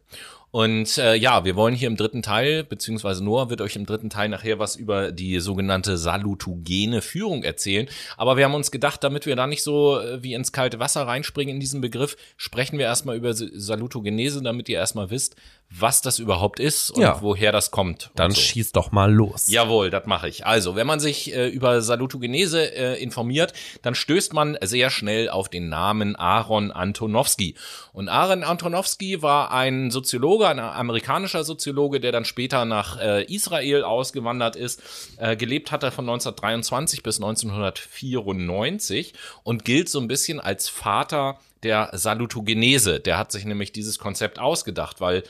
[0.50, 4.08] Und äh, ja, wir wollen hier im dritten Teil, beziehungsweise Noah wird euch im dritten
[4.08, 7.86] Teil nachher was über die sogenannte salutogene Führung erzählen.
[8.16, 11.06] Aber wir haben uns gedacht, damit wir da nicht so äh, wie ins kalte Wasser
[11.06, 15.36] reinspringen in diesen Begriff, sprechen wir erstmal über Salutogenese, damit ihr erstmal wisst,
[15.70, 17.20] was das überhaupt ist und ja.
[17.20, 18.10] woher das kommt.
[18.14, 18.40] Dann so.
[18.40, 19.48] schieß doch mal los.
[19.48, 20.46] Jawohl, das mache ich.
[20.46, 23.52] Also, wenn man sich äh, über Salutogenese äh, informiert,
[23.82, 27.54] dann stößt man sehr schnell auf den Namen Aaron Antonowski.
[27.92, 33.84] Und Aaron Antonowski war ein Soziologe, ein amerikanischer Soziologe, der dann später nach äh, Israel
[33.84, 34.82] ausgewandert ist.
[35.18, 39.12] Äh, gelebt hat er von 1923 bis 1994
[39.42, 43.00] und gilt so ein bisschen als Vater der Salutogenese.
[43.00, 45.24] Der hat sich nämlich dieses Konzept ausgedacht, weil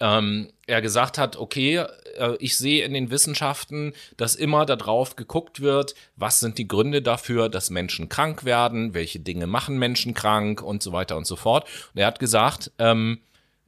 [0.00, 1.84] ähm, er gesagt hat, okay,
[2.16, 7.02] äh, ich sehe in den Wissenschaften, dass immer darauf geguckt wird, was sind die Gründe
[7.02, 11.36] dafür, dass Menschen krank werden, welche Dinge machen Menschen krank und so weiter und so
[11.36, 11.68] fort.
[11.94, 13.20] Und er hat gesagt, ähm,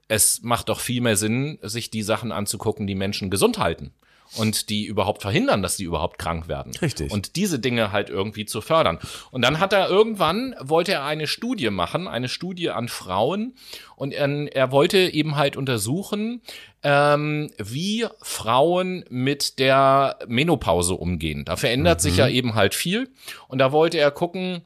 [0.09, 3.93] es macht doch viel mehr Sinn, sich die Sachen anzugucken, die Menschen gesund halten.
[4.37, 6.73] Und die überhaupt verhindern, dass die überhaupt krank werden.
[6.81, 7.13] Richtig.
[7.13, 8.99] Und diese Dinge halt irgendwie zu fördern.
[9.31, 13.55] Und dann hat er irgendwann, wollte er eine Studie machen, eine Studie an Frauen
[13.97, 16.43] und er, er wollte eben halt untersuchen,
[16.83, 21.45] ähm, wie Frauen mit der Menopause umgehen.
[21.45, 23.11] Da verändert sich ja eben halt viel
[23.49, 24.63] und da wollte er gucken,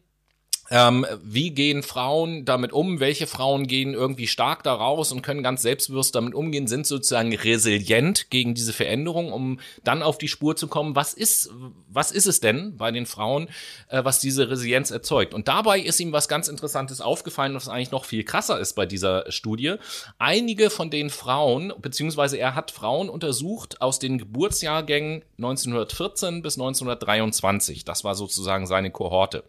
[0.71, 2.99] ähm, wie gehen Frauen damit um?
[2.99, 7.35] Welche Frauen gehen irgendwie stark da raus und können ganz selbstbewusst damit umgehen, sind sozusagen
[7.35, 10.97] resilient gegen diese Veränderung, um dann auf die Spur zu kommen.
[10.97, 11.51] Was ist,
[11.89, 13.49] was ist es denn bei den Frauen,
[13.89, 15.35] äh, was diese Resilienz erzeugt?
[15.35, 18.87] Und dabei ist ihm was ganz Interessantes aufgefallen, was eigentlich noch viel krasser ist bei
[18.87, 19.77] dieser Studie.
[20.19, 27.85] Einige von den Frauen, beziehungsweise er hat Frauen untersucht aus den Geburtsjahrgängen 1914 bis 1923.
[27.85, 29.45] Das war sozusagen seine Kohorte.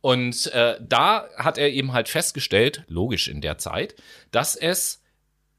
[0.00, 3.96] Und äh, da hat er eben halt festgestellt, logisch in der Zeit,
[4.30, 5.02] dass es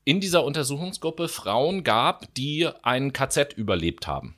[0.06, 4.34] in dieser Untersuchungsgruppe Frauen gab, die ein KZ überlebt haben.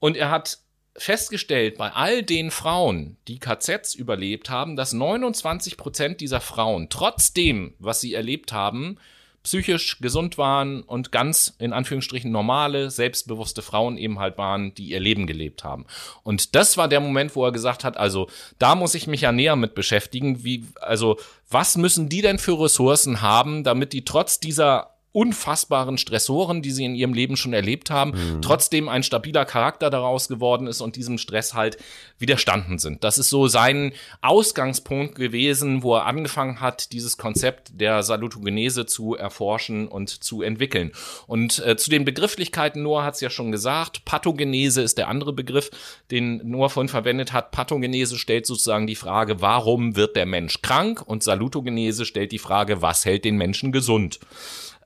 [0.00, 0.58] Und er hat
[0.96, 7.74] festgestellt, bei all den Frauen, die KZs überlebt haben, dass 29 Prozent dieser Frauen, trotzdem,
[7.78, 8.98] was sie erlebt haben,
[9.44, 15.00] psychisch gesund waren und ganz in Anführungsstrichen normale, selbstbewusste Frauen eben halt waren, die ihr
[15.00, 15.84] Leben gelebt haben.
[16.22, 18.28] Und das war der Moment, wo er gesagt hat, also
[18.58, 21.18] da muss ich mich ja näher mit beschäftigen, wie, also
[21.50, 26.84] was müssen die denn für Ressourcen haben, damit die trotz dieser unfassbaren Stressoren, die sie
[26.84, 28.42] in ihrem Leben schon erlebt haben, Mhm.
[28.42, 31.78] trotzdem ein stabiler Charakter daraus geworden ist und diesem Stress halt
[32.18, 33.04] widerstanden sind.
[33.04, 33.92] Das ist so sein
[34.22, 40.90] Ausgangspunkt gewesen, wo er angefangen hat, dieses Konzept der Salutogenese zu erforschen und zu entwickeln.
[41.28, 45.32] Und äh, zu den Begrifflichkeiten, Noah hat es ja schon gesagt, Pathogenese ist der andere
[45.32, 45.70] Begriff,
[46.10, 47.52] den Noah vorhin verwendet hat.
[47.52, 51.02] Pathogenese stellt sozusagen die Frage, warum wird der Mensch krank?
[51.06, 54.18] Und Salutogenese stellt die Frage, was hält den Menschen gesund?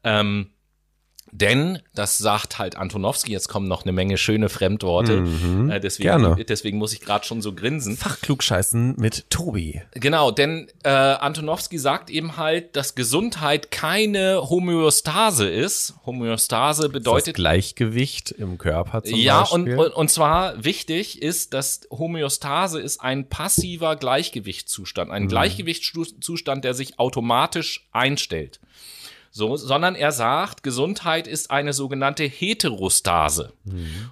[0.05, 0.51] Ähm,
[1.31, 5.25] denn, das sagt halt Antonowski, jetzt kommen noch eine Menge schöne Fremdworte,
[5.71, 6.23] äh, deswegen, Mhm.
[6.23, 6.45] gerne.
[6.47, 7.99] deswegen muss ich gerade schon so grinsen.
[7.99, 9.83] Fachklugscheißen mit Tobi.
[9.93, 15.97] Genau, denn äh, Antonowski sagt eben halt, dass Gesundheit keine Homöostase ist.
[16.07, 19.85] Homöostase Das bedeutet Gleichgewicht im Körper zum ja, und, Beispiel.
[19.85, 25.15] und, und zwar wichtig ist, dass Homöostase ist ein passiver Gleichgewichtszustand, Mhm.
[25.15, 28.61] ein Gleichgewichtszustand, der sich automatisch einstellt.
[29.39, 33.53] So, sondern er sagt, Gesundheit ist eine sogenannte Heterostase.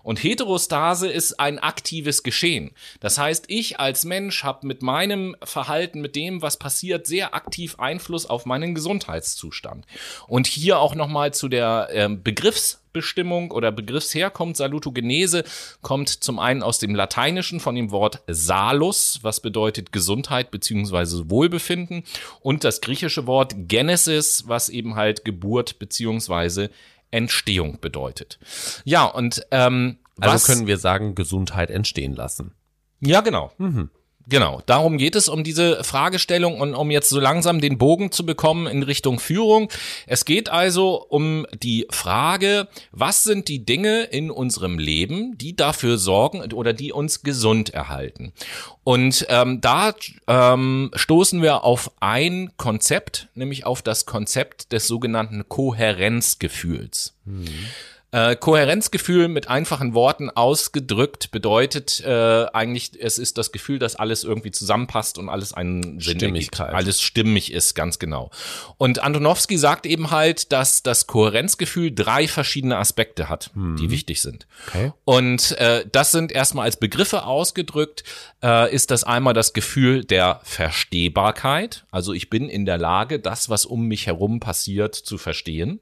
[0.05, 2.71] Und Heterostase ist ein aktives Geschehen.
[3.01, 7.75] Das heißt, ich als Mensch habe mit meinem Verhalten, mit dem, was passiert, sehr aktiv
[7.81, 9.85] Einfluss auf meinen Gesundheitszustand.
[10.29, 12.23] Und hier auch nochmal zu der ähm,
[12.97, 14.57] Begriffsbestimmung oder Begriffsherkunft.
[14.57, 15.45] Salutogenese
[15.83, 22.05] kommt zum einen aus dem Lateinischen von dem Wort salus, was bedeutet Gesundheit beziehungsweise Wohlbefinden
[22.41, 26.71] und das griechische Wort Genesis, was eben halt Geburt beziehungsweise
[27.11, 28.39] Entstehung bedeutet.
[28.85, 32.53] Ja, und ähm, also was, können wir sagen, Gesundheit entstehen lassen.
[33.01, 33.53] ja, genau.
[34.29, 38.27] Genau, darum geht es um diese Fragestellung und um jetzt so langsam den Bogen zu
[38.27, 39.71] bekommen in Richtung Führung.
[40.09, 45.97] Es geht also um die Frage, was sind die Dinge in unserem Leben, die dafür
[45.97, 48.33] sorgen oder die uns gesund erhalten.
[48.83, 49.95] Und ähm, da
[50.27, 57.15] ähm, stoßen wir auf ein Konzept, nämlich auf das Konzept des sogenannten Kohärenzgefühls.
[58.13, 64.23] Äh, Kohärenzgefühl mit einfachen Worten ausgedrückt bedeutet äh, eigentlich, es ist das Gefühl, dass alles
[64.23, 66.69] irgendwie zusammenpasst und alles einen Sinn Stimmigkeit.
[66.69, 66.77] ergibt.
[66.77, 68.31] Alles stimmig ist, ganz genau.
[68.79, 74.47] Und Antonowski sagt eben halt, dass das Kohärenzgefühl drei verschiedene Aspekte hat, die wichtig sind.
[74.69, 74.93] Okay.
[75.05, 78.05] Und äh, das sind erstmal als Begriffe ausgedrückt,
[78.43, 81.85] äh, ist das einmal das Gefühl der Verstehbarkeit.
[81.91, 85.81] Also ich bin in der Lage, das, was um mich herum passiert, zu verstehen.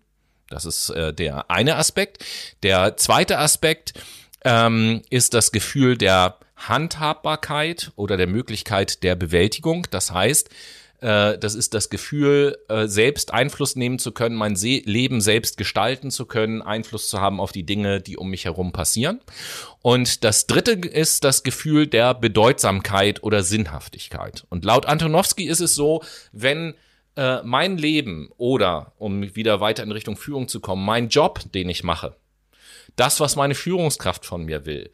[0.55, 2.24] Das ist äh, der eine Aspekt.
[2.62, 3.92] Der zweite Aspekt
[4.44, 9.88] ähm, ist das Gefühl der Handhabbarkeit oder der Möglichkeit der Bewältigung.
[9.90, 10.50] Das heißt,
[11.00, 15.57] äh, das ist das Gefühl, äh, selbst Einfluss nehmen zu können, mein Se Leben selbst
[15.57, 19.20] gestalten zu können, Einfluss zu haben auf die Dinge, die um mich herum passieren.
[19.82, 24.46] Und das dritte ist das Gefühl der Bedeutsamkeit oder Sinnhaftigkeit.
[24.50, 26.74] Und laut Antonowski ist es so, wenn
[27.17, 31.69] äh, mein Leben oder, um wieder weiter in Richtung Führung zu kommen, mein Job, den
[31.69, 32.17] ich mache,
[32.97, 34.91] das, was meine Führungskraft von mir will,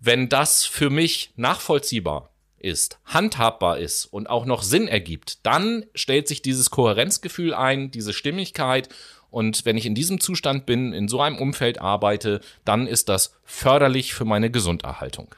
[0.00, 6.28] wenn das für mich nachvollziehbar ist, handhabbar ist und auch noch Sinn ergibt, dann stellt
[6.28, 8.88] sich dieses Kohärenzgefühl ein, diese Stimmigkeit.
[9.30, 13.36] Und wenn ich in diesem Zustand bin, in so einem Umfeld arbeite, dann ist das
[13.44, 15.34] förderlich für meine Gesunderhaltung.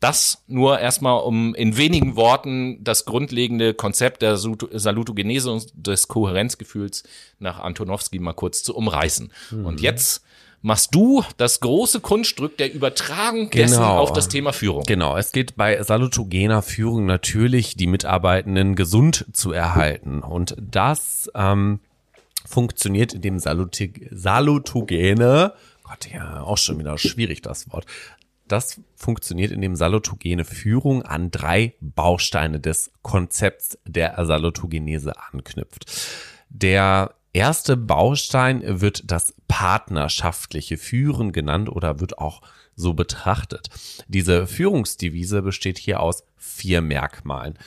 [0.00, 7.02] Das nur erstmal, um in wenigen Worten das grundlegende Konzept der Salutogenese und des Kohärenzgefühls
[7.38, 9.32] nach Antonowski mal kurz zu umreißen.
[9.64, 10.22] Und jetzt
[10.62, 13.98] machst du das große Kunststück der Übertragung dessen Genau.
[13.98, 14.82] auf das Thema Führung.
[14.84, 20.20] Genau, es geht bei salutogener Führung natürlich, die Mitarbeitenden gesund zu erhalten.
[20.20, 21.80] Und das ähm,
[22.44, 25.52] funktioniert, indem Salutig salutogene,
[25.84, 27.86] Gott, ja, auch schon wieder schwierig das Wort.
[28.48, 35.86] Das funktioniert, indem salutogene Führung an drei Bausteine des Konzepts der Salutogenese anknüpft.
[36.48, 42.42] Der erste Baustein wird das partnerschaftliche Führen genannt oder wird auch
[42.74, 43.68] so betrachtet.
[44.08, 47.58] Diese Führungsdevise besteht hier aus vier Merkmalen.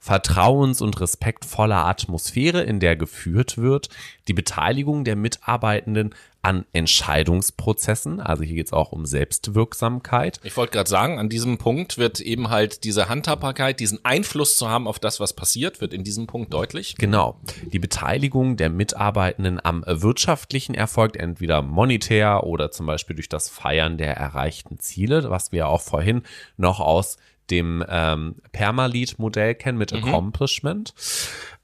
[0.00, 3.90] Vertrauens- und respektvoller Atmosphäre, in der geführt wird,
[4.28, 10.72] die Beteiligung der Mitarbeitenden an Entscheidungsprozessen, also hier geht es auch um Selbstwirksamkeit, Ich wollte
[10.72, 14.98] gerade sagen, an diesem Punkt wird eben halt diese Handhabbarkeit, diesen Einfluss zu haben auf
[14.98, 16.96] das, was passiert, wird in diesem Punkt deutlich.
[16.96, 17.38] Genau.
[17.70, 23.98] Die Beteiligung der Mitarbeitenden am wirtschaftlichen Erfolg, entweder monetär oder zum Beispiel durch das Feiern
[23.98, 26.22] der erreichten Ziele, was wir auch vorhin
[26.56, 27.18] noch aus
[27.50, 30.94] dem ähm, Permalit-Modell kennen mit Accomplishment.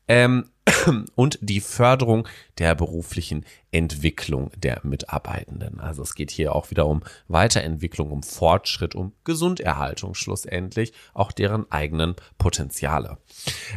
[0.09, 0.51] Ähm,
[1.14, 2.26] und die Förderung
[2.59, 5.78] der beruflichen Entwicklung der Mitarbeitenden.
[5.80, 11.70] Also es geht hier auch wieder um Weiterentwicklung, um Fortschritt, um Gesunderhaltung schlussendlich, auch deren
[11.70, 13.18] eigenen Potenziale.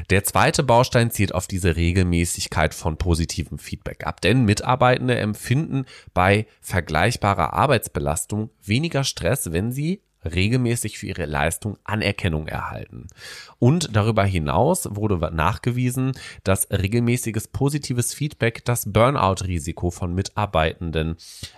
[0.10, 6.48] Der zweite Baustein zielt auf diese Regelmäßigkeit von positivem Feedback ab, denn Mitarbeitende empfinden bei
[6.62, 13.08] vergleichbarer Arbeitsbelastung weniger Stress, wenn sie regelmäßig für ihre Leistung Anerkennung erhalten.
[13.58, 16.14] Und darüber hinaus wurde nachgewiesen,
[16.44, 21.18] dass regelmäßiges positives Feedback das Burnout-Risiko von Mitarbeitenden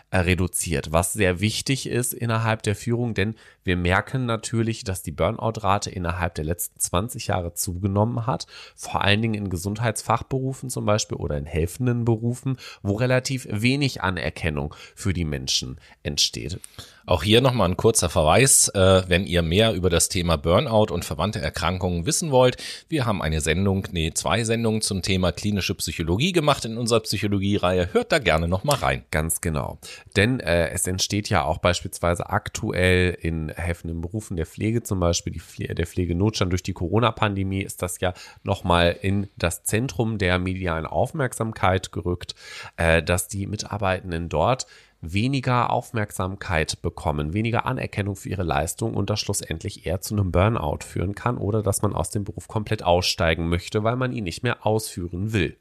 [0.10, 5.12] äh, reduziert, was sehr wichtig ist innerhalb der Führung, denn wir merken natürlich, dass die
[5.12, 11.18] Burnout-Rate innerhalb der letzten 20 Jahre zugenommen hat, vor allen Dingen in Gesundheitsfachberufen zum Beispiel
[11.18, 16.60] oder in helfenden Berufen, wo relativ wenig Anerkennung für die Menschen entsteht.
[17.06, 21.04] Auch hier nochmal ein kurzer Verweis, äh, wenn ihr mehr über das Thema Burnout und
[21.04, 22.58] verwandte Erkrankungen wissen wollt.
[22.90, 27.94] Wir haben eine Sendung, nee, zwei Sendungen zum Thema klinische Psychologie gemacht in unserer Psychologie-Reihe.
[27.94, 29.04] Hört da gerne nochmal rein.
[29.10, 29.80] Ganz genau.
[30.16, 35.40] Denn äh, es entsteht ja auch beispielsweise aktuell in helfenden Berufen der Pflege, zum Beispiel
[35.40, 40.86] Pfle der Pflegenotstand durch die Corona-Pandemie, ist das ja nochmal in das Zentrum der medialen
[40.86, 42.36] Aufmerksamkeit gerückt,
[42.78, 44.68] äh, dass die Mitarbeitenden dort
[45.02, 50.80] weniger Aufmerksamkeit bekommen, weniger Anerkennung für ihre Leistung und das schlussendlich eher zu einem Burnout
[50.86, 54.44] führen kann oder dass man aus dem Beruf komplett aussteigen möchte, weil man ihn nicht
[54.44, 55.58] mehr ausführen will.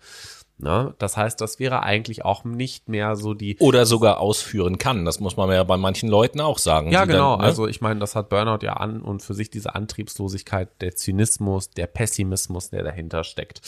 [0.62, 0.94] Ne?
[0.98, 5.04] Das heißt, das wäre eigentlich auch nicht mehr so die Oder sogar ausführen kann.
[5.04, 6.90] Das muss man ja bei manchen Leuten auch sagen.
[6.90, 7.32] Ja, genau.
[7.32, 7.44] Dann, ne?
[7.46, 11.70] Also ich meine, das hat Burnout ja an und für sich diese Antriebslosigkeit, der Zynismus,
[11.70, 13.60] der Pessimismus, der dahinter steckt.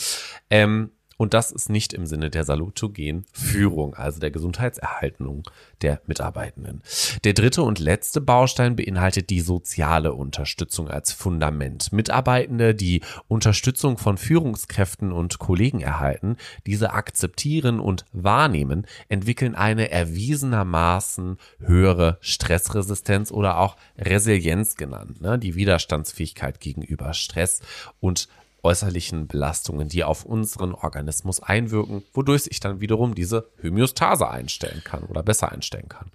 [0.50, 5.48] Ähm, und das ist nicht im Sinne der salutogenen Führung, also der Gesundheitserhaltung
[5.82, 6.82] der Mitarbeitenden.
[7.24, 11.92] Der dritte und letzte Baustein beinhaltet die soziale Unterstützung als Fundament.
[11.92, 16.36] Mitarbeitende, die Unterstützung von Führungskräften und Kollegen erhalten,
[16.66, 25.38] diese akzeptieren und wahrnehmen, entwickeln eine erwiesenermaßen höhere Stressresistenz oder auch Resilienz genannt, ne?
[25.38, 27.60] die Widerstandsfähigkeit gegenüber Stress
[28.00, 28.28] und
[28.62, 35.04] äußerlichen Belastungen, die auf unseren Organismus einwirken, wodurch sich dann wiederum diese Homöostase einstellen kann
[35.04, 36.10] oder besser einstellen kann.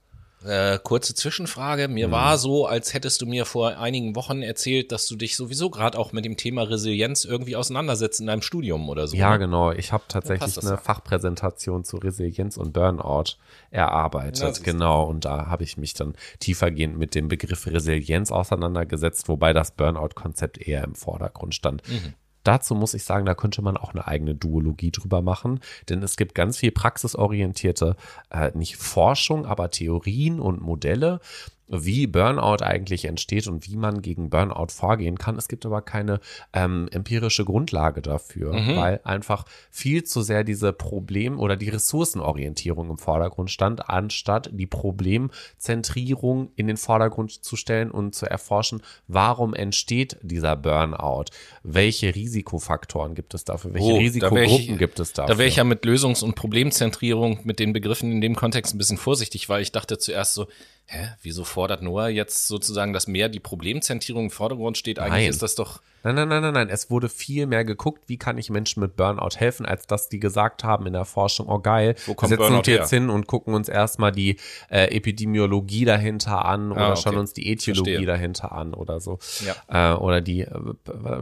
[0.46, 1.88] Äh, kurze Zwischenfrage.
[1.88, 1.94] Mhm.
[1.96, 5.70] Mir war so, als hättest du mir vor einigen Wochen erzählt, dass du dich sowieso
[5.70, 9.18] gerade auch mit dem Thema Resilienz irgendwie auseinandersetzt in deinem Studium oder so.
[9.18, 9.40] Ja, ne?
[9.40, 9.72] genau.
[9.72, 10.82] Ich habe tatsächlich das eine ja.
[10.82, 13.36] Fachpräsentation zu Resilienz und Burnout
[13.72, 14.64] erarbeitet.
[14.64, 15.04] Genau.
[15.06, 20.60] Und da habe ich mich dann tiefergehend mit dem Begriff Resilienz auseinandergesetzt, wobei das Burnout-Konzept
[20.60, 21.82] eher im Vordergrund stand.
[21.90, 22.14] Mhm.
[22.48, 26.16] Dazu muss ich sagen, da könnte man auch eine eigene Duologie drüber machen, denn es
[26.16, 27.98] gibt ganz viel praxisorientierte,
[28.30, 31.20] äh, nicht Forschung, aber Theorien und Modelle,
[31.68, 35.38] wie Burnout eigentlich entsteht und wie man gegen Burnout vorgehen kann.
[35.38, 36.20] Es gibt aber keine
[36.54, 42.98] ähm, empirische Grundlage dafür, weil einfach viel zu sehr diese Problem- oder die Ressourcenorientierung im
[42.98, 50.18] Vordergrund stand, anstatt die Problemzentrierung in den Vordergrund zu stellen und zu erforschen, warum entsteht
[50.22, 51.26] dieser Burnout?
[51.70, 53.74] Welche Risikofaktoren gibt es dafür?
[53.74, 55.34] Welche Oh, Risikogruppen ich- gibt es dafür?
[55.34, 58.78] Da wäre ich ja mit Lösungs- und Problemzentrierung mit den Begriffen in dem Kontext ein
[58.78, 60.48] bisschen vorsichtig, weil ich dachte zuerst so,
[60.86, 64.98] hä, wieso fordert Noah jetzt sozusagen, dass mehr die Problemzentrierung im Vordergrund steht?
[65.00, 65.30] Eigentlich Nein.
[65.30, 66.70] ist das doch, Nein, nein, nein, nein, nein.
[66.70, 70.20] Es wurde viel mehr geguckt, wie kann ich Menschen mit Burnout helfen, als dass die
[70.20, 73.00] gesagt haben in der Forschung, oh geil, Wo wir kommt setzen Burnout uns jetzt her?
[73.00, 74.38] hin und gucken uns erstmal die
[74.70, 77.02] äh, Epidemiologie dahinter an oder Ah, okay.
[77.04, 78.06] schauen uns die Etiologie Verstehe.
[78.08, 79.20] dahinter an oder so.
[79.68, 79.94] Ja.
[79.94, 80.52] Äh, oder die, äh,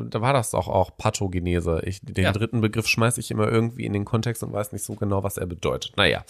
[0.09, 1.81] da war das doch auch Pathogenese.
[1.85, 2.31] Ich, den Ja.
[2.31, 5.37] dritten Begriff schmeiße ich immer irgendwie in den Kontext und weiß nicht so genau, was
[5.37, 5.93] er bedeutet.
[5.97, 6.23] Naja.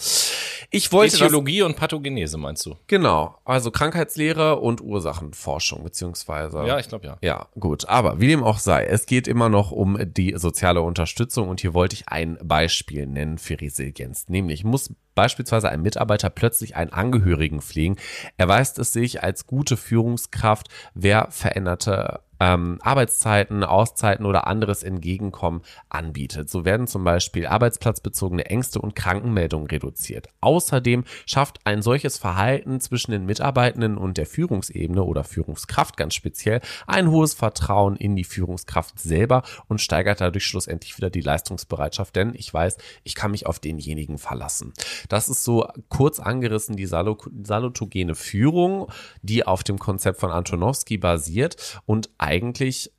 [0.70, 2.76] Ich wollte das, Etiologie und Pathogenese meinst du?
[2.86, 6.64] genau, also Krankheitslehre und Ursachenforschung beziehungsweise.
[6.66, 7.18] Ja, ich glaube ja.
[7.22, 7.88] Ja, gut.
[7.88, 11.74] Aber wie dem auch sei, es geht immer noch um die soziale Unterstützung und hier
[11.74, 14.28] wollte ich ein Beispiel nennen für Resilienz.
[14.28, 17.96] Nämlich muss beispielsweise ein Mitarbeiter plötzlich einen Angehörigen pflegen,
[18.36, 26.50] erweist es sich als gute Führungskraft, wer veränderte ähm, Arbeitszeiten, Auszeiten oder anderes Entgegenkommen anbietet.
[26.50, 30.28] So werden zum Beispiel arbeitsplatzbezogene Ängste und Krankenmeldungen reduziert.
[30.40, 36.60] Außerdem schafft ein solches Verhalten zwischen den Mitarbeitenden und der Führungsebene oder Führungskraft ganz speziell
[36.86, 42.34] ein hohes Vertrauen in die Führungskraft selber und steigert dadurch schlussendlich wieder die Leistungsbereitschaft, denn
[42.34, 44.72] ich weiß, ich kann mich auf denjenigen verlassen.
[45.08, 48.90] Das ist so kurz angerissen die salutogene Führung,
[49.22, 52.92] die auf dem Konzept von Antonowski basiert und eigentlich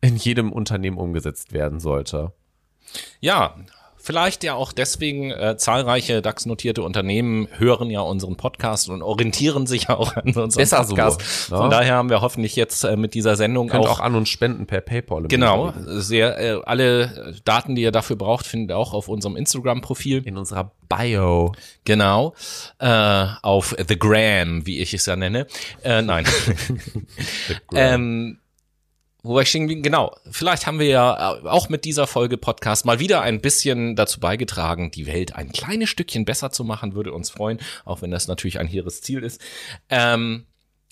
[0.00, 2.32] in jedem Unternehmen umgesetzt werden sollte.
[3.20, 3.56] Ja,
[4.00, 9.84] vielleicht ja auch deswegen äh, zahlreiche DAX-notierte Unternehmen hören ja unseren Podcast und orientieren sich
[9.88, 11.50] ja auch an unserem Besser so, Podcast.
[11.50, 11.56] ne?
[11.56, 14.28] Von daher haben wir hoffentlich jetzt äh, mit dieser Sendung Könnt auch, auch an uns
[14.28, 15.24] spenden per PayPal.
[15.28, 20.22] genau sehr äh, alle Daten, die ihr dafür braucht, findet ihr auch auf unserem Instagram-Profil.
[20.26, 21.52] In unserer Bio.
[21.84, 22.34] Genau,
[22.78, 25.46] äh, auf The Gram, wie ich es ja nenne.
[25.82, 26.26] Äh, nein.
[27.74, 28.38] ähm,
[29.22, 29.52] wo war ich?
[29.52, 30.16] Genau.
[30.30, 34.20] Vielleicht haben wir ja äh, auch mit dieser Folge Podcast mal wieder ein bisschen dazu
[34.20, 36.94] beigetragen, die Welt ein kleines Stückchen besser zu machen.
[36.94, 39.40] Würde uns freuen, auch wenn das natürlich ein hehres Ziel ist.
[39.88, 40.46] Ähm,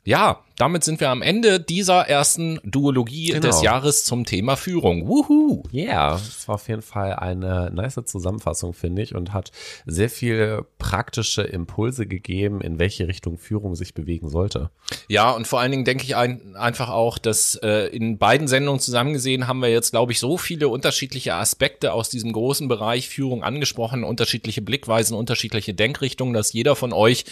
[0.04, 3.40] ja, damit sind wir am Ende dieser ersten Duologie Genau.
[3.46, 5.06] des Jahres zum Thema Führung.
[5.08, 5.62] Wuhu!
[5.70, 9.50] Ja, es war auf jeden Fall eine nice Zusammenfassung, finde ich, und hat
[9.86, 14.70] sehr viele praktische Impulse gegeben, in welche Richtung Führung sich bewegen sollte.
[15.08, 18.80] Ja, und vor allen Dingen denke ich ein, einfach auch, dass äh, in beiden Sendungen
[18.80, 23.42] zusammengesehen haben wir jetzt, glaube ich, so viele unterschiedliche Aspekte aus diesem großen Bereich Führung
[23.42, 27.24] angesprochen, unterschiedliche Blickweisen, unterschiedliche Denkrichtungen, dass jeder von euch,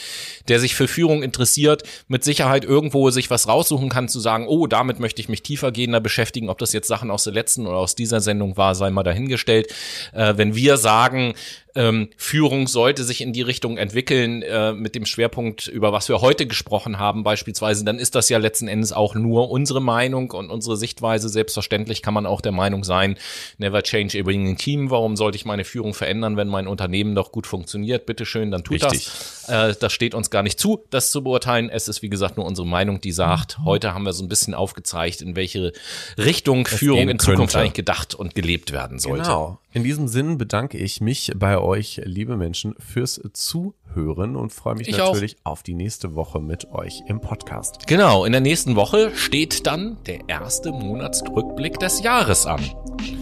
[0.48, 4.68] der sich für Führung interessiert, mit Sicherheit irgendwo sich was raussuchen kann, zu sagen, oh,
[4.68, 6.48] damit möchte ich mich tiefergehender beschäftigen.
[6.48, 9.74] Ob das jetzt Sachen aus der letzten oder aus dieser Sendung war, sei mal dahingestellt.
[10.12, 11.34] Äh, wenn wir sagen,
[11.76, 16.20] ähm, Führung sollte sich in die Richtung entwickeln, äh, mit dem Schwerpunkt, über was wir
[16.20, 20.50] heute gesprochen haben, beispielsweise, dann ist das ja letzten Endes auch nur unsere Meinung und
[20.50, 21.28] unsere Sichtweise.
[21.28, 23.16] Selbstverständlich kann man auch der Meinung sein,
[23.58, 24.90] never change a winning team.
[24.90, 28.06] Warum sollte ich meine Führung verändern, wenn mein Unternehmen doch gut funktioniert?
[28.06, 29.04] Bitteschön, dann tut Richtig.
[29.04, 29.48] das.
[29.48, 31.68] Äh, das steht uns gar nicht zu, das zu beurteilen.
[31.68, 34.54] Es ist, wie gesagt, nur unsere Meinung, die sagt, heute haben wir so ein bisschen
[34.54, 35.72] aufgezeigt, in welche
[36.16, 37.58] Richtung Führung gehen in Zukunft könnte.
[37.58, 39.24] eigentlich gedacht und gelebt werden sollte.
[39.24, 39.58] Genau.
[39.72, 44.88] In diesem Sinn bedanke ich mich bei euch, liebe Menschen, fürs Zuhören und freue mich
[44.88, 45.12] Ich auch.
[45.12, 47.86] natürlich auf die nächste Woche mit euch im Podcast.
[47.86, 52.60] Genau, in der nächsten Woche steht dann der erste Monatsrückblick des Jahres an.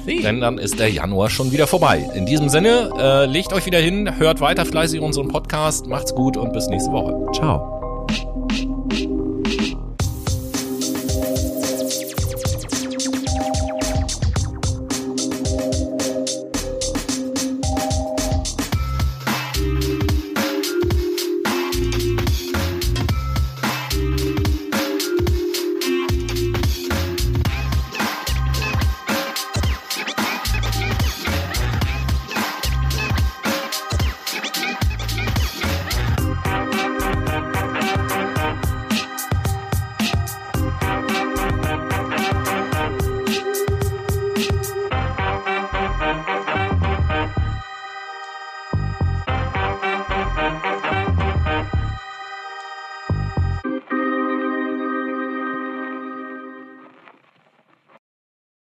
[0.06, 2.08] Denn dann ist der Januar schon wieder vorbei.
[2.14, 6.36] In diesem Sinne, äh, legt euch wieder hin, hört weiter fleißig unseren Podcast, macht's gut
[6.36, 7.32] und bis nächste Woche.
[7.32, 7.83] Ciao.